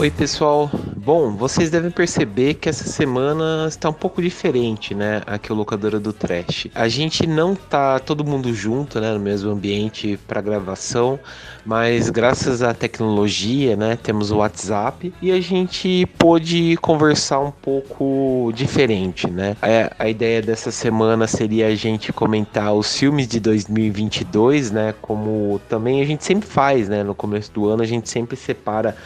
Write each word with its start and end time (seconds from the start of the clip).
Oi, 0.00 0.12
pessoal. 0.12 0.70
Bom, 0.96 1.34
vocês 1.34 1.70
devem 1.70 1.90
perceber 1.90 2.54
que 2.54 2.68
essa 2.68 2.88
semana 2.88 3.66
está 3.66 3.90
um 3.90 3.92
pouco 3.92 4.22
diferente, 4.22 4.94
né? 4.94 5.22
Aqui 5.26 5.50
o 5.52 5.56
locadora 5.56 5.98
do 5.98 6.12
Trash. 6.12 6.68
A 6.72 6.86
gente 6.86 7.26
não 7.26 7.56
tá 7.56 7.98
todo 7.98 8.24
mundo 8.24 8.54
junto, 8.54 9.00
né, 9.00 9.12
no 9.12 9.18
mesmo 9.18 9.50
ambiente 9.50 10.16
para 10.28 10.40
gravação, 10.40 11.18
mas 11.66 12.10
graças 12.10 12.62
à 12.62 12.72
tecnologia, 12.72 13.74
né, 13.74 13.98
temos 14.00 14.30
o 14.30 14.36
WhatsApp 14.36 15.12
e 15.20 15.32
a 15.32 15.40
gente 15.40 16.06
pôde 16.16 16.76
conversar 16.76 17.40
um 17.40 17.50
pouco 17.50 18.52
diferente, 18.54 19.28
né? 19.28 19.56
A, 19.60 20.04
a 20.04 20.08
ideia 20.08 20.40
dessa 20.40 20.70
semana 20.70 21.26
seria 21.26 21.66
a 21.66 21.74
gente 21.74 22.12
comentar 22.12 22.72
os 22.72 22.96
filmes 22.96 23.26
de 23.26 23.40
2022, 23.40 24.70
né, 24.70 24.94
como 25.02 25.60
também 25.68 26.00
a 26.00 26.04
gente 26.04 26.24
sempre 26.24 26.48
faz, 26.48 26.88
né, 26.88 27.02
no 27.02 27.16
começo 27.16 27.50
do 27.50 27.66
ano 27.66 27.82
a 27.82 27.86
gente 27.86 28.08
sempre 28.08 28.36
separa 28.36 28.96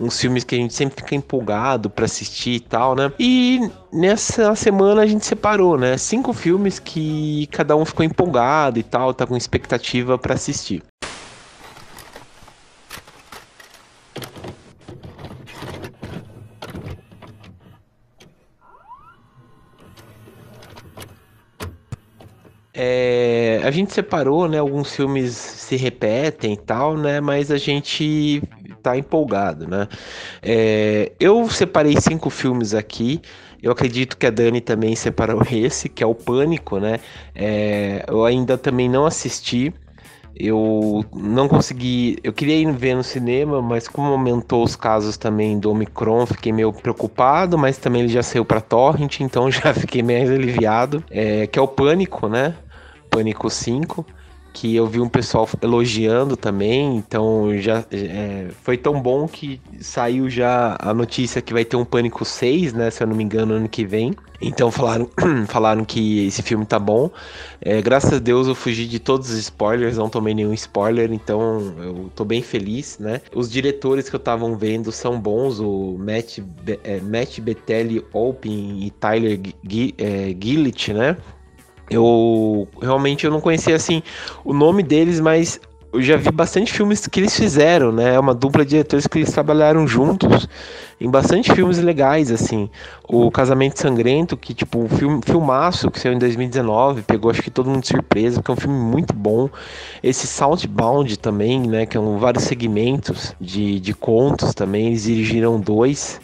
uns 0.00 0.20
filmes 0.20 0.44
que 0.44 0.54
a 0.54 0.58
gente 0.58 0.74
sempre 0.74 1.02
fica 1.02 1.14
empolgado 1.14 1.88
para 1.90 2.04
assistir 2.04 2.54
e 2.54 2.60
tal, 2.60 2.94
né? 2.94 3.12
E 3.18 3.60
nessa 3.92 4.54
semana 4.54 5.02
a 5.02 5.06
gente 5.06 5.24
separou, 5.24 5.78
né? 5.78 5.96
Cinco 5.96 6.32
filmes 6.32 6.78
que 6.78 7.46
cada 7.52 7.76
um 7.76 7.84
ficou 7.84 8.04
empolgado 8.04 8.78
e 8.78 8.82
tal, 8.82 9.14
tá 9.14 9.26
com 9.26 9.36
expectativa 9.36 10.18
para 10.18 10.34
assistir. 10.34 10.82
É, 22.74 23.60
a 23.61 23.61
gente 23.72 23.92
separou, 23.92 24.48
né? 24.48 24.58
Alguns 24.58 24.94
filmes 24.94 25.32
se 25.32 25.76
repetem 25.76 26.54
e 26.54 26.56
tal, 26.56 26.96
né? 26.96 27.20
Mas 27.20 27.50
a 27.50 27.58
gente 27.58 28.42
tá 28.82 28.96
empolgado, 28.96 29.66
né? 29.68 29.88
É, 30.42 31.12
eu 31.18 31.48
separei 31.50 32.00
cinco 32.00 32.30
filmes 32.30 32.74
aqui. 32.74 33.20
Eu 33.62 33.70
acredito 33.70 34.16
que 34.16 34.26
a 34.26 34.30
Dani 34.30 34.60
também 34.60 34.96
separou 34.96 35.42
esse, 35.50 35.88
que 35.88 36.02
é 36.02 36.06
o 36.06 36.14
Pânico, 36.14 36.78
né? 36.78 37.00
É, 37.34 38.04
eu 38.08 38.24
ainda 38.24 38.58
também 38.58 38.88
não 38.88 39.06
assisti. 39.06 39.72
Eu 40.34 41.04
não 41.14 41.46
consegui. 41.46 42.18
Eu 42.24 42.32
queria 42.32 42.56
ir 42.56 42.72
ver 42.72 42.94
no 42.96 43.04
cinema, 43.04 43.60
mas 43.60 43.86
como 43.86 44.08
aumentou 44.08 44.64
os 44.64 44.74
casos 44.74 45.16
também 45.16 45.58
do 45.58 45.70
Omicron, 45.70 46.26
fiquei 46.26 46.52
meio 46.52 46.72
preocupado. 46.72 47.58
Mas 47.58 47.78
também 47.78 48.02
ele 48.02 48.08
já 48.12 48.22
saiu 48.22 48.44
para 48.44 48.60
Torrent, 48.60 49.20
então 49.20 49.50
já 49.52 49.72
fiquei 49.74 50.02
mais 50.02 50.30
aliviado. 50.30 51.04
É, 51.10 51.46
que 51.46 51.58
é 51.58 51.62
o 51.62 51.68
Pânico, 51.68 52.28
né? 52.28 52.54
Pânico 53.12 53.50
5 53.50 54.06
que 54.52 54.76
eu 54.76 54.86
vi 54.86 55.00
um 55.00 55.08
pessoal 55.08 55.48
elogiando 55.62 56.36
também, 56.36 56.96
então 56.96 57.56
já 57.58 57.84
é, 57.90 58.48
foi 58.62 58.76
tão 58.76 59.00
bom 59.00 59.26
que 59.26 59.60
saiu 59.80 60.28
já 60.28 60.76
a 60.78 60.92
notícia 60.92 61.40
que 61.40 61.52
vai 61.52 61.64
ter 61.64 61.76
um 61.76 61.84
Pânico 61.84 62.24
6, 62.24 62.72
né, 62.74 62.90
se 62.90 63.02
eu 63.02 63.06
não 63.06 63.16
me 63.16 63.24
engano, 63.24 63.54
ano 63.54 63.68
que 63.68 63.84
vem. 63.84 64.14
Então 64.40 64.70
falaram, 64.70 65.08
falaram 65.46 65.84
que 65.84 66.26
esse 66.26 66.42
filme 66.42 66.66
tá 66.66 66.78
bom. 66.78 67.10
É, 67.60 67.80
graças 67.80 68.12
a 68.12 68.18
Deus 68.18 68.48
eu 68.48 68.54
fugi 68.54 68.86
de 68.86 68.98
todos 68.98 69.30
os 69.30 69.38
spoilers, 69.38 69.96
não 69.96 70.10
tomei 70.10 70.34
nenhum 70.34 70.52
spoiler, 70.52 71.12
então 71.12 71.74
eu 71.78 72.10
tô 72.14 72.24
bem 72.24 72.42
feliz, 72.42 72.98
né? 72.98 73.20
Os 73.34 73.50
diretores 73.50 74.10
que 74.10 74.16
eu 74.16 74.20
tava 74.20 74.52
vendo 74.56 74.90
são 74.90 75.18
bons, 75.18 75.60
o 75.60 75.96
Matt, 75.98 76.40
é, 76.82 77.00
Matt 77.00 77.38
Bettelli 77.38 78.04
e 78.44 78.90
Tyler 78.90 79.40
G 79.68 79.94
é, 79.96 80.92
né? 80.92 81.16
Eu 81.90 82.68
realmente 82.80 83.24
eu 83.24 83.30
não 83.30 83.40
conhecia 83.40 83.76
assim 83.76 84.02
o 84.44 84.52
nome 84.52 84.82
deles, 84.82 85.20
mas 85.20 85.60
eu 85.92 86.00
já 86.00 86.16
vi 86.16 86.30
bastante 86.30 86.72
filmes 86.72 87.06
que 87.06 87.20
eles 87.20 87.36
fizeram, 87.36 87.92
né? 87.92 88.14
É 88.14 88.18
uma 88.18 88.34
dupla 88.34 88.64
de 88.64 88.70
diretores 88.70 89.06
que 89.06 89.18
eles 89.18 89.30
trabalharam 89.30 89.86
juntos 89.86 90.48
em 90.98 91.10
bastante 91.10 91.52
filmes 91.52 91.78
legais, 91.78 92.30
assim. 92.30 92.70
O 93.06 93.30
Casamento 93.30 93.78
Sangrento, 93.78 94.34
que, 94.34 94.54
tipo, 94.54 94.78
um 94.78 94.88
filme, 94.88 95.20
filmaço 95.22 95.90
que 95.90 96.00
saiu 96.00 96.14
em 96.14 96.18
2019, 96.18 97.02
pegou 97.02 97.30
acho 97.30 97.42
que 97.42 97.50
todo 97.50 97.68
mundo 97.68 97.82
de 97.82 97.88
surpresa, 97.88 98.36
porque 98.36 98.50
é 98.50 98.54
um 98.54 98.60
filme 98.60 98.78
muito 98.78 99.12
bom. 99.12 99.50
Esse 100.02 100.26
Southbound 100.26 101.18
também, 101.18 101.60
né? 101.60 101.84
Que 101.84 101.94
são 101.94 102.18
vários 102.18 102.44
segmentos 102.44 103.36
de, 103.38 103.78
de 103.78 103.92
contos 103.92 104.54
também. 104.54 104.86
Eles 104.86 105.02
dirigiram 105.02 105.60
dois, 105.60 106.18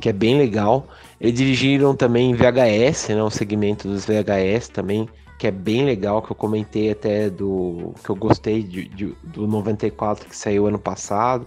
que 0.00 0.08
é 0.08 0.12
bem 0.12 0.36
legal. 0.36 0.84
Eles 1.22 1.38
dirigiram 1.38 1.94
também 1.94 2.34
VHS, 2.34 3.10
né, 3.10 3.22
um 3.22 3.30
segmento 3.30 3.86
dos 3.86 4.04
VHS 4.04 4.66
também, 4.66 5.08
que 5.38 5.46
é 5.46 5.52
bem 5.52 5.84
legal, 5.84 6.20
que 6.20 6.32
eu 6.32 6.36
comentei 6.36 6.90
até 6.90 7.30
do 7.30 7.94
que 8.02 8.10
eu 8.10 8.16
gostei 8.16 8.60
de, 8.60 8.88
de, 8.88 9.14
do 9.22 9.46
94 9.46 10.28
que 10.28 10.36
saiu 10.36 10.66
ano 10.66 10.80
passado. 10.80 11.46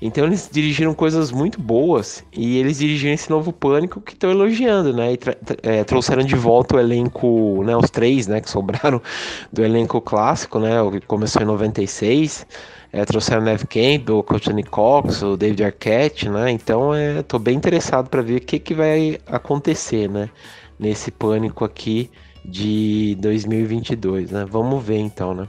Então 0.00 0.26
eles 0.26 0.48
dirigiram 0.52 0.92
coisas 0.92 1.32
muito 1.32 1.58
boas 1.58 2.22
e 2.32 2.58
eles 2.58 2.78
dirigiram 2.78 3.14
esse 3.14 3.30
novo 3.30 3.50
Pânico 3.50 3.98
que 3.98 4.12
estão 4.12 4.30
elogiando, 4.30 4.92
né? 4.92 5.14
E 5.14 5.18
é, 5.62 5.84
trouxeram 5.84 6.22
de 6.22 6.36
volta 6.36 6.76
o 6.76 6.78
elenco, 6.78 7.64
né? 7.64 7.74
Os 7.74 7.90
três, 7.90 8.26
né? 8.26 8.42
Que 8.42 8.50
sobraram 8.50 9.00
do 9.50 9.64
elenco 9.64 10.02
clássico, 10.02 10.58
né? 10.58 10.82
O 10.82 10.90
que 10.90 11.00
começou 11.00 11.40
em 11.40 11.46
96. 11.46 12.46
É, 12.92 13.04
trouxeram 13.04 13.42
o 13.42 13.44
Neve 13.44 13.66
Campbell, 13.66 14.18
o 14.18 14.22
Courtney 14.22 14.64
Cox, 14.64 15.22
o 15.22 15.36
David 15.36 15.64
Arquette, 15.64 16.28
né? 16.28 16.50
Então, 16.50 16.94
é, 16.94 17.22
tô 17.22 17.38
bem 17.38 17.56
interessado 17.56 18.08
para 18.08 18.22
ver 18.22 18.36
o 18.36 18.40
que, 18.40 18.58
que 18.58 18.74
vai 18.74 19.18
acontecer, 19.26 20.08
né? 20.08 20.30
Nesse 20.78 21.10
pânico 21.10 21.64
aqui 21.64 22.10
de 22.44 23.16
2022, 23.20 24.30
né? 24.30 24.46
Vamos 24.48 24.82
ver 24.82 24.98
então, 24.98 25.34
né? 25.34 25.46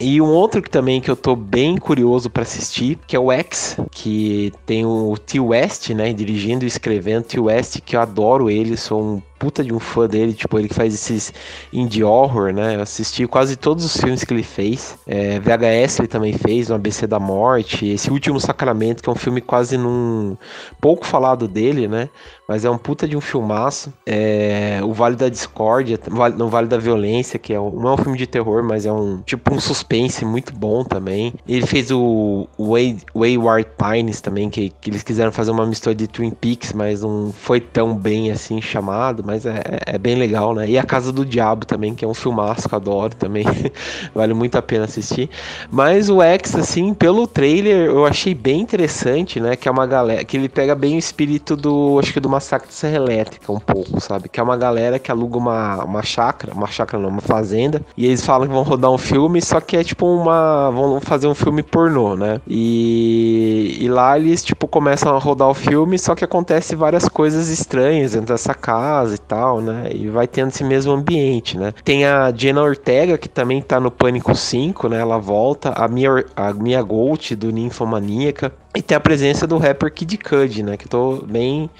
E 0.00 0.20
um 0.20 0.30
outro 0.30 0.62
que 0.62 0.70
também 0.70 1.00
que 1.00 1.10
eu 1.10 1.16
tô 1.16 1.36
bem 1.36 1.76
curioso 1.76 2.30
para 2.30 2.42
assistir, 2.42 2.98
que 3.06 3.14
é 3.14 3.18
o 3.20 3.30
X, 3.30 3.76
que 3.90 4.52
tem 4.66 4.84
o 4.84 5.16
T 5.16 5.38
West, 5.38 5.90
né, 5.90 6.12
dirigindo 6.12 6.64
e 6.64 6.68
escrevendo 6.68 7.24
T 7.24 7.38
West, 7.38 7.80
que 7.80 7.94
eu 7.94 8.00
adoro 8.00 8.50
ele, 8.50 8.76
sou 8.76 9.00
um 9.00 9.22
puta 9.42 9.64
de 9.64 9.74
um 9.74 9.80
fã 9.80 10.06
dele, 10.06 10.32
tipo, 10.32 10.56
ele 10.56 10.68
que 10.68 10.74
faz 10.74 10.94
esses 10.94 11.34
indie 11.72 12.04
horror, 12.04 12.52
né? 12.52 12.76
Eu 12.76 12.82
assisti 12.82 13.26
quase 13.26 13.56
todos 13.56 13.84
os 13.84 13.96
filmes 13.96 14.22
que 14.22 14.32
ele 14.32 14.44
fez. 14.44 14.96
É, 15.04 15.40
VHS 15.40 15.98
ele 15.98 16.06
também 16.06 16.32
fez, 16.32 16.68
no 16.68 16.76
ABC 16.76 17.08
da 17.08 17.18
Morte, 17.18 17.88
esse 17.88 18.08
Último 18.08 18.38
Sacramento, 18.38 19.02
que 19.02 19.08
é 19.08 19.12
um 19.12 19.16
filme 19.16 19.40
quase 19.40 19.76
num 19.76 20.36
pouco 20.80 21.04
falado 21.04 21.48
dele, 21.48 21.88
né? 21.88 22.08
Mas 22.46 22.64
é 22.64 22.70
um 22.70 22.78
puta 22.78 23.08
de 23.08 23.16
um 23.16 23.20
filmaço. 23.20 23.92
É, 24.06 24.78
o 24.84 24.92
Vale 24.92 25.16
da 25.16 25.28
Discórdia, 25.28 25.98
no 26.36 26.48
Vale 26.48 26.68
da 26.68 26.78
Violência, 26.78 27.38
que 27.38 27.52
é 27.52 27.58
um, 27.58 27.70
não 27.70 27.90
é 27.90 27.94
um 27.94 27.96
filme 27.96 28.18
de 28.18 28.26
terror, 28.26 28.62
mas 28.62 28.86
é 28.86 28.92
um 28.92 29.22
tipo 29.22 29.54
um 29.54 29.58
suspense 29.58 30.24
muito 30.24 30.52
bom 30.52 30.84
também. 30.84 31.34
Ele 31.48 31.66
fez 31.66 31.90
o 31.90 32.46
Way, 32.58 32.98
Wayward 33.12 33.68
Pines 33.76 34.20
também, 34.20 34.50
que, 34.50 34.70
que 34.80 34.90
eles 34.90 35.02
quiseram 35.02 35.32
fazer 35.32 35.50
uma 35.50 35.66
mistura 35.66 35.94
de 35.94 36.06
Twin 36.06 36.30
Peaks, 36.30 36.72
mas 36.72 37.02
não 37.02 37.32
foi 37.32 37.60
tão 37.60 37.94
bem 37.96 38.30
assim 38.30 38.60
chamado 38.60 39.24
mas 39.32 39.46
é, 39.46 39.62
é, 39.86 39.98
bem 39.98 40.14
legal, 40.14 40.54
né? 40.54 40.68
E 40.68 40.78
A 40.78 40.84
Casa 40.84 41.10
do 41.10 41.24
Diabo 41.24 41.64
também, 41.64 41.94
que 41.94 42.04
é 42.04 42.08
um 42.08 42.12
filmaço 42.12 42.68
que 42.68 42.74
eu 42.74 42.76
adoro 42.76 43.14
também, 43.14 43.46
vale 44.14 44.34
muito 44.34 44.56
a 44.58 44.62
pena 44.62 44.84
assistir. 44.84 45.30
Mas 45.70 46.10
o 46.10 46.20
X, 46.20 46.54
assim, 46.54 46.92
pelo 46.92 47.26
trailer, 47.26 47.86
eu 47.86 48.04
achei 48.04 48.34
bem 48.34 48.60
interessante, 48.60 49.40
né? 49.40 49.56
Que 49.56 49.68
é 49.68 49.72
uma 49.72 49.86
galera, 49.86 50.22
que 50.22 50.36
ele 50.36 50.50
pega 50.50 50.74
bem 50.74 50.96
o 50.96 50.98
espírito 50.98 51.56
do, 51.56 51.98
acho 51.98 52.12
que 52.12 52.20
do 52.20 52.28
Massacre 52.28 52.68
de 52.68 52.74
Serra 52.74 52.96
Elétrica, 52.96 53.50
um 53.50 53.58
pouco, 53.58 53.98
sabe? 54.00 54.28
Que 54.28 54.38
é 54.38 54.42
uma 54.42 54.56
galera 54.56 54.98
que 54.98 55.10
aluga 55.10 55.38
uma, 55.38 55.82
uma 55.82 56.02
chácara, 56.02 56.52
uma 56.52 56.66
chácara 56.66 57.02
não, 57.02 57.08
uma 57.08 57.22
fazenda, 57.22 57.80
e 57.96 58.04
eles 58.04 58.24
falam 58.24 58.46
que 58.46 58.52
vão 58.52 58.62
rodar 58.62 58.90
um 58.90 58.98
filme, 58.98 59.40
só 59.40 59.60
que 59.60 59.78
é 59.78 59.84
tipo 59.84 60.06
uma, 60.06 60.70
vão 60.70 61.00
fazer 61.00 61.26
um 61.26 61.34
filme 61.34 61.62
pornô, 61.62 62.16
né? 62.16 62.38
E, 62.46 63.78
e 63.80 63.88
lá 63.88 64.18
eles, 64.18 64.44
tipo, 64.44 64.68
começam 64.68 65.16
a 65.16 65.18
rodar 65.18 65.48
o 65.48 65.54
filme, 65.54 65.98
só 65.98 66.14
que 66.14 66.24
acontece 66.24 66.76
várias 66.76 67.08
coisas 67.08 67.48
estranhas 67.48 68.12
dentro 68.12 68.34
dessa 68.34 68.52
casa 68.52 69.21
tal, 69.26 69.60
né? 69.60 69.90
E 69.92 70.08
vai 70.08 70.26
tendo 70.26 70.48
esse 70.48 70.64
mesmo 70.64 70.92
ambiente, 70.92 71.56
né? 71.58 71.72
Tem 71.84 72.04
a 72.04 72.32
Jenna 72.34 72.62
Ortega, 72.62 73.16
que 73.16 73.28
também 73.28 73.62
tá 73.62 73.80
no 73.80 73.90
Pânico 73.90 74.34
5, 74.34 74.88
né? 74.88 75.00
Ela 75.00 75.18
volta. 75.18 75.70
A 75.70 75.88
Mia, 75.88 76.24
a 76.36 76.52
Mia 76.52 76.82
Gold, 76.82 77.36
do 77.36 77.50
Ninfomaníaca. 77.50 78.52
E 78.76 78.82
tem 78.82 78.96
a 78.96 79.00
presença 79.00 79.46
do 79.46 79.58
rapper 79.58 79.92
Kid 79.92 80.18
Cudi, 80.18 80.62
né? 80.62 80.76
Que 80.76 80.86
eu 80.86 80.90
tô 80.90 81.16
bem 81.26 81.70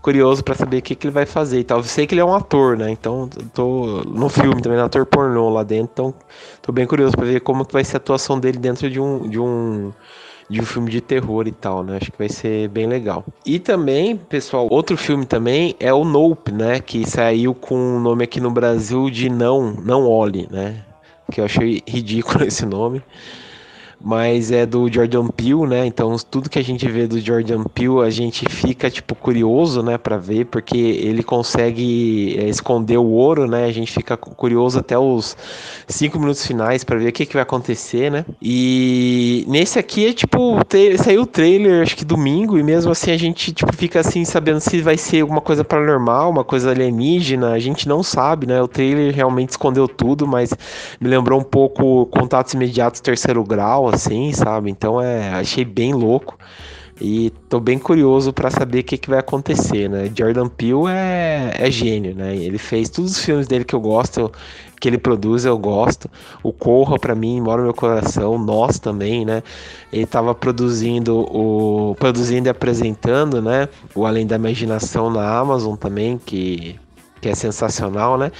curioso 0.00 0.42
para 0.42 0.54
saber 0.54 0.78
o 0.78 0.82
que, 0.82 0.94
que 0.94 1.06
ele 1.06 1.14
vai 1.14 1.26
fazer 1.26 1.60
e 1.60 1.64
tal. 1.64 1.78
Eu 1.78 1.84
sei 1.84 2.06
que 2.06 2.14
ele 2.14 2.20
é 2.20 2.24
um 2.24 2.34
ator, 2.34 2.76
né? 2.76 2.90
Então, 2.90 3.28
tô 3.54 4.02
no 4.06 4.28
filme 4.28 4.60
também, 4.62 4.78
ator 4.78 5.06
pornô 5.06 5.50
lá 5.50 5.62
dentro. 5.62 5.90
Então, 5.92 6.14
tô 6.62 6.72
bem 6.72 6.86
curioso 6.86 7.16
para 7.16 7.26
ver 7.26 7.40
como 7.40 7.64
que 7.64 7.72
vai 7.72 7.84
ser 7.84 7.96
a 7.96 7.98
atuação 7.98 8.38
dele 8.38 8.58
dentro 8.58 8.90
de 8.90 9.00
um, 9.00 9.28
de 9.28 9.38
um 9.38 9.92
de 10.50 10.60
um 10.60 10.64
filme 10.64 10.90
de 10.90 11.00
terror 11.00 11.46
e 11.46 11.52
tal, 11.52 11.84
né? 11.84 11.96
Acho 11.96 12.10
que 12.10 12.18
vai 12.18 12.28
ser 12.28 12.68
bem 12.68 12.88
legal. 12.88 13.24
E 13.46 13.60
também, 13.60 14.16
pessoal, 14.16 14.66
outro 14.68 14.96
filme 14.96 15.24
também 15.24 15.76
é 15.78 15.94
o 15.94 16.04
Nope, 16.04 16.50
né? 16.50 16.80
Que 16.80 17.08
saiu 17.08 17.54
com 17.54 17.96
o 17.96 18.00
nome 18.00 18.24
aqui 18.24 18.40
no 18.40 18.50
Brasil 18.50 19.08
de 19.08 19.30
Não, 19.30 19.72
Não 19.72 20.08
Olhe, 20.08 20.48
né? 20.50 20.84
Que 21.30 21.40
eu 21.40 21.44
achei 21.44 21.80
ridículo 21.86 22.42
esse 22.44 22.66
nome. 22.66 23.00
Mas 24.02 24.50
é 24.50 24.64
do 24.64 24.90
Jordan 24.90 25.28
Peele, 25.28 25.66
né? 25.66 25.86
Então 25.86 26.16
tudo 26.30 26.48
que 26.48 26.58
a 26.58 26.64
gente 26.64 26.88
vê 26.88 27.06
do 27.06 27.20
Jordan 27.20 27.64
Peele, 27.64 28.00
a 28.00 28.10
gente 28.10 28.48
fica 28.48 28.90
tipo 28.90 29.14
curioso, 29.14 29.82
né, 29.82 29.98
para 29.98 30.16
ver, 30.16 30.46
porque 30.46 30.78
ele 30.78 31.22
consegue 31.22 32.36
é, 32.38 32.48
esconder 32.48 32.96
o 32.96 33.06
ouro, 33.06 33.46
né? 33.46 33.66
A 33.66 33.72
gente 33.72 33.92
fica 33.92 34.16
curioso 34.16 34.78
até 34.78 34.98
os 34.98 35.36
cinco 35.86 36.18
minutos 36.18 36.46
finais 36.46 36.82
para 36.82 36.98
ver 36.98 37.08
o 37.08 37.12
que, 37.12 37.26
que 37.26 37.34
vai 37.34 37.42
acontecer, 37.42 38.10
né? 38.10 38.24
E 38.40 39.44
nesse 39.46 39.78
aqui 39.78 40.08
é 40.08 40.12
tipo 40.12 40.58
saiu 41.04 41.22
o 41.22 41.26
trailer, 41.26 41.82
acho 41.82 41.96
que 41.96 42.04
domingo 42.04 42.58
e 42.58 42.62
mesmo 42.62 42.90
assim 42.92 43.10
a 43.10 43.18
gente 43.18 43.52
tipo 43.52 43.74
fica 43.76 44.00
assim 44.00 44.24
sabendo 44.24 44.60
se 44.60 44.80
vai 44.80 44.96
ser 44.96 45.20
alguma 45.20 45.40
coisa 45.40 45.62
paranormal, 45.62 46.30
uma 46.30 46.44
coisa 46.44 46.70
alienígena, 46.70 47.52
a 47.52 47.58
gente 47.58 47.86
não 47.86 48.02
sabe, 48.02 48.46
né? 48.46 48.62
O 48.62 48.68
trailer 48.68 49.14
realmente 49.14 49.50
escondeu 49.50 49.86
tudo, 49.86 50.26
mas 50.26 50.54
me 51.00 51.08
lembrou 51.08 51.38
um 51.38 51.44
pouco 51.44 52.06
contatos 52.06 52.54
imediatos 52.54 53.00
terceiro 53.00 53.44
grau, 53.44 53.89
assim, 53.90 54.32
sabe? 54.32 54.70
Então 54.70 55.00
é, 55.00 55.30
achei 55.30 55.64
bem 55.64 55.92
louco. 55.92 56.38
E 57.00 57.30
tô 57.48 57.58
bem 57.58 57.78
curioso 57.78 58.30
para 58.30 58.50
saber 58.50 58.80
o 58.80 58.84
que, 58.84 58.98
que 58.98 59.08
vai 59.08 59.18
acontecer, 59.18 59.88
né? 59.88 60.10
Jordan 60.14 60.48
Peele 60.48 60.86
é, 60.90 61.54
é 61.58 61.70
gênio, 61.70 62.14
né? 62.14 62.36
Ele 62.36 62.58
fez 62.58 62.90
todos 62.90 63.12
os 63.12 63.24
filmes 63.24 63.46
dele 63.46 63.64
que 63.64 63.74
eu 63.74 63.80
gosto, 63.80 64.30
que 64.78 64.86
ele 64.86 64.98
produz, 64.98 65.46
eu 65.46 65.56
gosto. 65.56 66.10
O 66.42 66.52
Corra, 66.52 66.98
para 66.98 67.14
mim, 67.14 67.40
mora 67.40 67.62
no 67.62 67.64
meu 67.64 67.74
coração. 67.74 68.36
Nós 68.38 68.78
também, 68.78 69.24
né? 69.24 69.42
Ele 69.90 70.04
tava 70.04 70.34
produzindo 70.34 71.20
o... 71.20 71.96
Produzindo 71.98 72.48
e 72.48 72.50
apresentando, 72.50 73.40
né? 73.40 73.70
O 73.94 74.04
Além 74.04 74.26
da 74.26 74.36
Imaginação 74.36 75.08
na 75.08 75.38
Amazon 75.38 75.76
também, 75.76 76.18
que 76.18 76.78
que 77.20 77.28
é 77.28 77.34
sensacional, 77.34 78.16
né? 78.16 78.32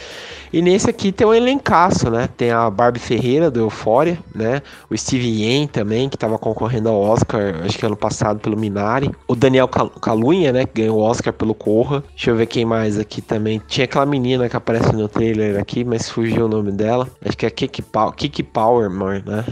E 0.53 0.61
nesse 0.61 0.91
aqui 0.91 1.13
tem 1.13 1.27
um 1.27 1.35
elencaço, 1.35 2.11
né? 2.11 2.29
Tem 2.37 2.51
a 2.51 2.69
Barbie 2.69 2.99
Ferreira 2.99 3.51
do 3.51 3.61
Euphoria, 3.61 4.19
né? 4.35 4.63
O 4.89 4.97
Steve 4.97 5.29
Yen 5.29 5.67
também, 5.67 6.09
que 6.09 6.17
estava 6.17 6.39
concorrendo 6.39 6.89
ao 6.89 7.01
Oscar, 7.01 7.63
acho 7.65 7.79
que 7.79 7.87
ano 7.87 7.97
passado 7.97 8.41
pelo 8.41 8.57
Minari. 8.57 9.11
O 9.29 9.37
Daniel 9.37 9.69
Calunha, 9.69 10.53
né? 10.53 10.67
Que 10.67 10.83
ganhou 10.83 10.99
o 10.99 11.03
Oscar 11.03 11.33
pelo 11.33 11.55
Corra. 11.55 12.03
Deixa 12.11 12.31
eu 12.31 12.37
ver 12.37 12.47
quem 12.47 12.65
mais 12.65 12.99
aqui 12.99 13.21
também. 13.21 13.61
Tinha 13.69 13.85
aquela 13.85 14.07
menina 14.07 14.49
que 14.49 14.57
aparece 14.57 14.93
no 14.93 15.09
trailer 15.09 15.61
aqui, 15.61 15.85
mas 15.85 16.09
fugiu 16.09 16.47
o 16.47 16.49
nome 16.49 16.73
dela. 16.73 17.09
Acho 17.25 17.37
que 17.37 17.47
é 17.47 17.51
Kiki, 17.51 17.83
Pow 17.83 18.13
Kiki 18.13 18.43
Power, 18.43 18.91
né? 18.91 19.45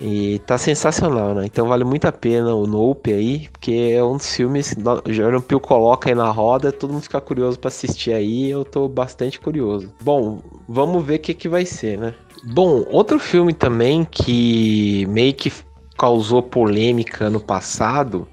E 0.00 0.38
tá 0.40 0.56
sensacional, 0.56 1.34
né? 1.34 1.46
Então 1.46 1.66
vale 1.66 1.82
muito 1.82 2.06
a 2.06 2.12
pena 2.12 2.54
o 2.54 2.66
Nope 2.66 3.12
aí, 3.12 3.48
porque 3.50 3.92
é 3.94 4.04
um 4.04 4.16
dos 4.16 4.32
filmes 4.32 4.74
que 4.74 5.10
o 5.10 5.12
Jordan 5.12 5.40
Peele 5.40 5.60
coloca 5.60 6.08
aí 6.08 6.14
na 6.14 6.30
roda, 6.30 6.70
todo 6.70 6.92
mundo 6.92 7.02
fica 7.02 7.20
curioso 7.20 7.58
para 7.58 7.68
assistir 7.68 8.12
aí, 8.12 8.48
eu 8.48 8.64
tô 8.64 8.88
bastante 8.88 9.40
curioso. 9.40 9.92
Bom, 10.00 10.40
vamos 10.68 11.04
ver 11.04 11.16
o 11.16 11.18
que, 11.18 11.34
que 11.34 11.48
vai 11.48 11.64
ser, 11.64 11.98
né? 11.98 12.14
Bom, 12.44 12.84
outro 12.88 13.18
filme 13.18 13.52
também 13.52 14.04
que 14.04 15.04
meio 15.06 15.34
que 15.34 15.52
causou 15.96 16.42
polêmica 16.42 17.28
no 17.28 17.40
passado 17.40 18.28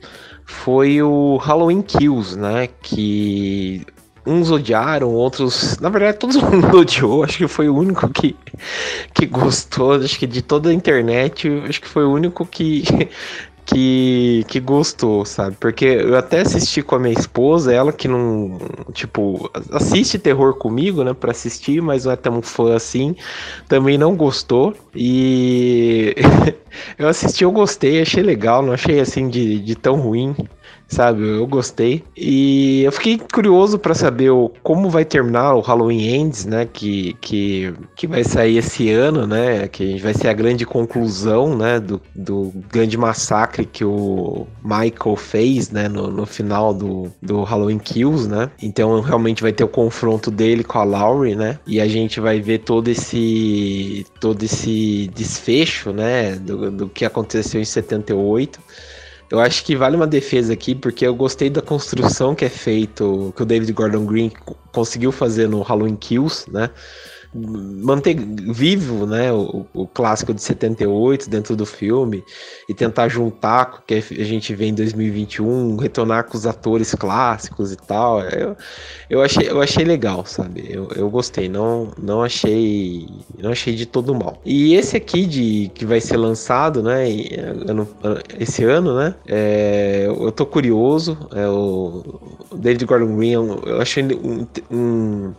foi 0.46 1.02
o 1.02 1.38
Halloween 1.38 1.82
Kills, 1.82 2.38
né? 2.38 2.68
Que 2.68 3.84
uns 4.26 4.52
odiaram, 4.52 5.14
outros. 5.14 5.78
Na 5.80 5.90
verdade, 5.90 6.18
todo 6.18 6.40
mundo 6.42 6.78
odiou. 6.78 7.24
Acho 7.24 7.38
que 7.38 7.48
foi 7.48 7.70
o 7.70 7.76
único 7.76 8.08
que, 8.10 8.36
que 9.14 9.26
gostou. 9.26 9.94
Acho 9.94 10.18
que 10.18 10.28
de 10.28 10.42
toda 10.42 10.70
a 10.70 10.74
internet, 10.74 11.48
acho 11.68 11.82
que 11.82 11.88
foi 11.88 12.04
o 12.04 12.12
único 12.12 12.46
que, 12.46 12.84
que, 13.66 14.46
que 14.48 14.60
gostou, 14.60 15.26
sabe? 15.26 15.58
Porque 15.60 15.86
eu 15.86 16.16
até 16.16 16.42
assisti 16.42 16.82
com 16.82 16.96
a 16.96 17.00
minha 17.00 17.18
esposa, 17.18 17.74
ela 17.74 17.92
que 17.92 18.08
não, 18.08 18.58
tipo, 18.94 19.50
assiste 19.72 20.20
terror 20.20 20.56
comigo, 20.56 21.04
né, 21.04 21.14
para 21.14 21.32
assistir, 21.32 21.82
mas 21.82 22.06
não 22.06 22.12
é 22.12 22.16
tão 22.16 22.42
fã 22.42 22.76
assim, 22.76 23.16
também 23.68 23.98
não 23.98 24.16
gostou. 24.16 24.76
E 24.96 26.16
eu 26.98 27.08
assisti, 27.08 27.44
eu 27.44 27.52
gostei, 27.52 28.02
achei 28.02 28.24
legal, 28.24 28.62
não 28.62 28.74
achei 28.74 29.00
assim 29.00 29.28
de, 29.30 29.60
de 29.60 29.76
tão 29.76 30.00
ruim 30.00 30.36
sabe? 30.88 31.28
Eu 31.28 31.48
gostei. 31.48 32.04
E 32.16 32.84
eu 32.84 32.92
fiquei 32.92 33.18
curioso 33.18 33.78
para 33.78 33.94
saber 33.94 34.30
o, 34.30 34.52
como 34.64 34.90
vai 34.90 35.06
terminar 35.06 35.56
o 35.56 35.62
Halloween 35.62 36.08
Ends, 36.08 36.46
né? 36.46 36.68
Que, 36.72 37.16
que, 37.22 37.74
que 37.96 38.08
vai 38.08 38.24
sair 38.24 38.58
esse 38.58 38.90
ano, 38.92 39.26
né? 39.26 39.68
Que 39.68 39.98
vai 40.00 40.14
ser 40.14 40.28
a 40.28 40.34
grande 40.34 40.66
conclusão, 40.66 41.56
né? 41.56 41.80
Do, 41.80 42.02
do 42.14 42.52
grande 42.72 42.98
massacre 42.98 43.66
que 43.66 43.84
o 43.84 44.48
Michael 44.64 45.16
fez, 45.16 45.70
né? 45.70 45.88
No, 45.88 46.10
no 46.10 46.26
final 46.26 46.74
do, 46.74 47.12
do 47.22 47.44
Halloween 47.44 47.80
Kills, 47.80 48.28
né? 48.28 48.50
Então 48.62 49.00
realmente 49.02 49.42
vai 49.42 49.52
ter 49.52 49.64
o 49.64 49.68
confronto 49.68 50.30
dele 50.32 50.64
com 50.64 50.80
a 50.80 50.84
Laurie, 50.84 51.36
né? 51.36 51.60
E 51.66 51.80
a 51.80 51.88
gente 51.88 52.20
vai 52.20 52.40
ver 52.40 52.60
todo 52.60 52.88
esse 52.88 54.06
todo 54.20 54.44
esse 54.44 55.10
desfecho, 55.14 55.92
né? 55.92 56.36
Do, 56.36 56.72
do 56.72 56.90
que 56.90 57.06
aconteceu 57.06 57.60
em 57.60 57.66
78. 57.66 58.60
Eu 59.30 59.40
acho 59.40 59.64
que 59.66 59.76
vale 59.76 59.96
uma 59.96 60.06
defesa 60.06 60.54
aqui, 60.54 60.76
porque 60.76 61.06
eu 61.06 61.16
gostei 61.16 61.50
da 61.50 61.62
construção 61.62 62.36
que 62.36 62.46
é 62.46 62.50
feito, 62.50 63.34
que 63.36 63.42
o 63.42 63.46
David 63.46 63.72
Gordon 63.74 64.06
Green 64.06 64.32
conseguiu 64.72 65.12
fazer 65.12 65.50
no 65.50 65.62
Halloween 65.62 65.96
Kills, 65.96 66.50
né? 66.52 66.70
Manter 67.36 68.16
vivo 68.16 69.06
né, 69.06 69.32
o, 69.32 69.66
o, 69.74 69.86
clássico 69.86 70.34
de 70.34 70.42
78 70.42 71.30
dentro 71.30 71.56
do 71.56 71.66
filme 71.66 72.24
e 72.70 72.74
tentar 72.74 73.10
juntar 73.10 73.66
com 73.66 73.78
o 73.80 73.82
que 73.82 73.96
a 73.96 74.24
gente 74.24 74.56
vê 74.56 74.68
em 74.68 74.74
2021, 74.74 75.76
retornar 75.76 76.24
com 76.26 76.38
os 76.38 76.48
atores 76.48 76.96
clássicos 76.96 77.74
e 77.74 77.76
tal. 77.76 78.22
Eu, 78.22 78.56
eu, 79.10 79.22
achei, 79.22 79.50
eu 79.50 79.62
achei 79.62 79.84
legal, 79.84 80.26
sabe? 80.26 80.66
Eu, 80.70 80.90
eu 80.96 81.10
gostei, 81.10 81.50
não, 81.50 81.92
não 82.02 82.24
achei 82.24 83.08
não 83.38 83.52
achei 83.52 83.76
de 83.76 83.86
todo 83.86 84.16
mal. 84.16 84.40
E 84.46 84.76
esse 84.76 84.96
aqui 84.96 85.26
de 85.26 85.72
que 85.74 85.86
vai 85.86 86.00
ser 86.00 86.18
lançado, 86.18 86.82
né, 86.82 87.06
ano, 87.68 87.88
esse 88.40 88.64
ano, 88.64 88.96
né? 88.96 89.16
É, 89.28 90.06
eu 90.08 90.32
tô 90.32 90.46
curioso. 90.46 91.18
É, 91.34 91.48
o 91.48 92.20
David 92.56 92.86
Gordon 92.86 93.18
Green, 93.18 93.32
eu 93.34 93.82
achei 93.82 94.04
um, 94.04 94.48
um 94.72 95.34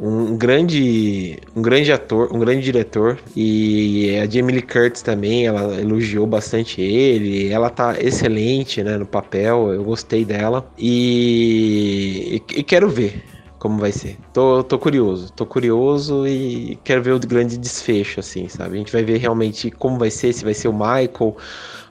um 0.00 0.36
grande, 0.36 1.38
um 1.54 1.62
grande 1.62 1.92
ator, 1.92 2.34
um 2.34 2.38
grande 2.38 2.62
diretor. 2.62 3.18
E 3.34 4.16
a 4.18 4.26
Jamie 4.28 4.56
Lee 4.56 4.62
Curtis 4.62 5.02
também, 5.02 5.46
ela 5.46 5.80
elogiou 5.80 6.26
bastante 6.26 6.80
ele. 6.80 7.52
Ela 7.52 7.70
tá 7.70 8.00
excelente, 8.00 8.82
né, 8.82 8.96
no 8.96 9.06
papel. 9.06 9.72
Eu 9.72 9.84
gostei 9.84 10.24
dela. 10.24 10.68
E, 10.78 12.42
e, 12.50 12.60
e 12.60 12.62
quero 12.62 12.88
ver 12.88 13.22
como 13.58 13.78
vai 13.78 13.90
ser. 13.90 14.16
Tô, 14.32 14.62
tô 14.62 14.78
curioso, 14.78 15.32
tô 15.32 15.44
curioso 15.44 16.26
e 16.26 16.78
quero 16.84 17.02
ver 17.02 17.12
o 17.12 17.18
grande 17.18 17.56
desfecho, 17.58 18.20
assim, 18.20 18.48
sabe? 18.48 18.76
A 18.76 18.78
gente 18.78 18.92
vai 18.92 19.02
ver 19.02 19.18
realmente 19.18 19.70
como 19.70 19.98
vai 19.98 20.10
ser, 20.10 20.32
se 20.32 20.44
vai 20.44 20.54
ser 20.54 20.68
o 20.68 20.72
Michael 20.72 21.36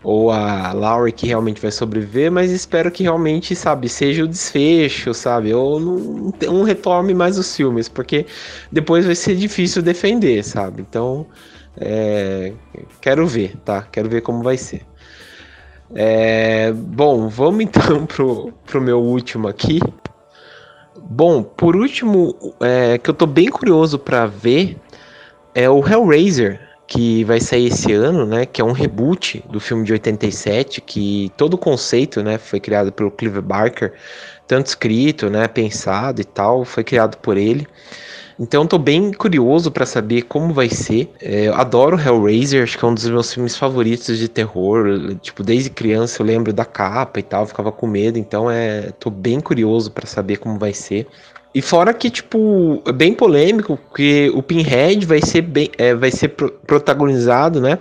ou 0.05 0.29
a 0.29 0.71
Laurie 0.71 1.11
que 1.11 1.25
realmente 1.25 1.59
vai 1.59 1.71
sobreviver, 1.71 2.31
mas 2.31 2.51
espero 2.51 2.91
que 2.91 3.01
realmente, 3.01 3.55
sabe, 3.55 3.89
seja 3.89 4.23
o 4.23 4.27
desfecho, 4.27 5.15
sabe? 5.15 5.51
Ou 5.51 5.79
não, 5.79 6.31
não 6.43 6.63
retome 6.63 7.13
mais 7.15 7.39
os 7.39 7.55
filmes, 7.55 7.89
porque 7.89 8.27
depois 8.71 9.03
vai 9.03 9.15
ser 9.15 9.35
difícil 9.35 9.81
defender, 9.81 10.43
sabe? 10.43 10.83
Então, 10.87 11.25
é, 11.75 12.53
quero 13.01 13.25
ver, 13.25 13.57
tá? 13.65 13.81
Quero 13.91 14.07
ver 14.07 14.21
como 14.21 14.43
vai 14.43 14.57
ser. 14.57 14.83
É, 15.95 16.71
bom, 16.71 17.27
vamos 17.27 17.61
então 17.65 18.05
pro, 18.05 18.53
pro 18.63 18.79
meu 18.79 19.01
último 19.01 19.47
aqui. 19.47 19.79
Bom, 21.01 21.41
por 21.41 21.75
último, 21.75 22.35
é, 22.61 22.99
que 22.99 23.09
eu 23.09 23.13
tô 23.13 23.25
bem 23.25 23.47
curioso 23.47 23.97
para 23.97 24.27
ver 24.27 24.77
é 25.55 25.67
o 25.69 25.79
Hellraiser, 25.79 26.59
que 26.87 27.23
vai 27.23 27.39
sair 27.39 27.67
esse 27.67 27.91
ano, 27.93 28.25
né? 28.25 28.45
Que 28.45 28.61
é 28.61 28.63
um 28.63 28.71
reboot 28.71 29.43
do 29.49 29.59
filme 29.59 29.83
de 29.83 29.93
87, 29.93 30.81
que 30.81 31.31
todo 31.35 31.55
o 31.55 31.57
conceito, 31.57 32.21
né, 32.21 32.37
foi 32.37 32.59
criado 32.59 32.91
pelo 32.91 33.11
Clive 33.11 33.41
Barker, 33.41 33.93
tanto 34.47 34.67
escrito, 34.67 35.29
né, 35.29 35.47
pensado 35.47 36.21
e 36.21 36.23
tal, 36.23 36.63
foi 36.63 36.83
criado 36.83 37.17
por 37.17 37.37
ele. 37.37 37.67
Então 38.37 38.67
tô 38.67 38.77
bem 38.77 39.13
curioso 39.13 39.71
para 39.71 39.85
saber 39.85 40.23
como 40.23 40.53
vai 40.53 40.69
ser. 40.69 41.09
É, 41.21 41.47
eu 41.47 41.55
adoro 41.55 41.97
Hellraiser, 41.97 42.63
acho 42.63 42.77
que 42.77 42.83
é 42.83 42.87
um 42.87 42.93
dos 42.93 43.07
meus 43.07 43.33
filmes 43.33 43.55
favoritos 43.55 44.17
de 44.17 44.27
terror. 44.27 45.15
Tipo, 45.21 45.41
desde 45.41 45.69
criança 45.69 46.21
eu 46.21 46.25
lembro 46.25 46.51
da 46.51 46.65
capa 46.65 47.19
e 47.19 47.23
tal, 47.23 47.47
ficava 47.47 47.71
com 47.71 47.87
medo, 47.87 48.19
então 48.19 48.51
é, 48.51 48.91
tô 48.99 49.09
bem 49.09 49.39
curioso 49.39 49.89
para 49.89 50.05
saber 50.05 50.37
como 50.37 50.59
vai 50.59 50.73
ser. 50.73 51.07
E 51.55 51.61
fora 51.61 51.93
que, 51.93 52.09
tipo, 52.09 52.83
é 52.85 52.91
bem 52.91 53.13
polêmico, 53.13 53.79
que 53.95 54.29
o 54.35 54.43
Pinhead 54.43 55.05
vai 55.05 55.21
ser, 55.21 55.41
bem, 55.41 55.69
é, 55.77 55.95
vai 55.95 56.11
ser 56.11 56.27
pro, 56.27 56.51
protagonizado, 56.51 57.61
né, 57.61 57.79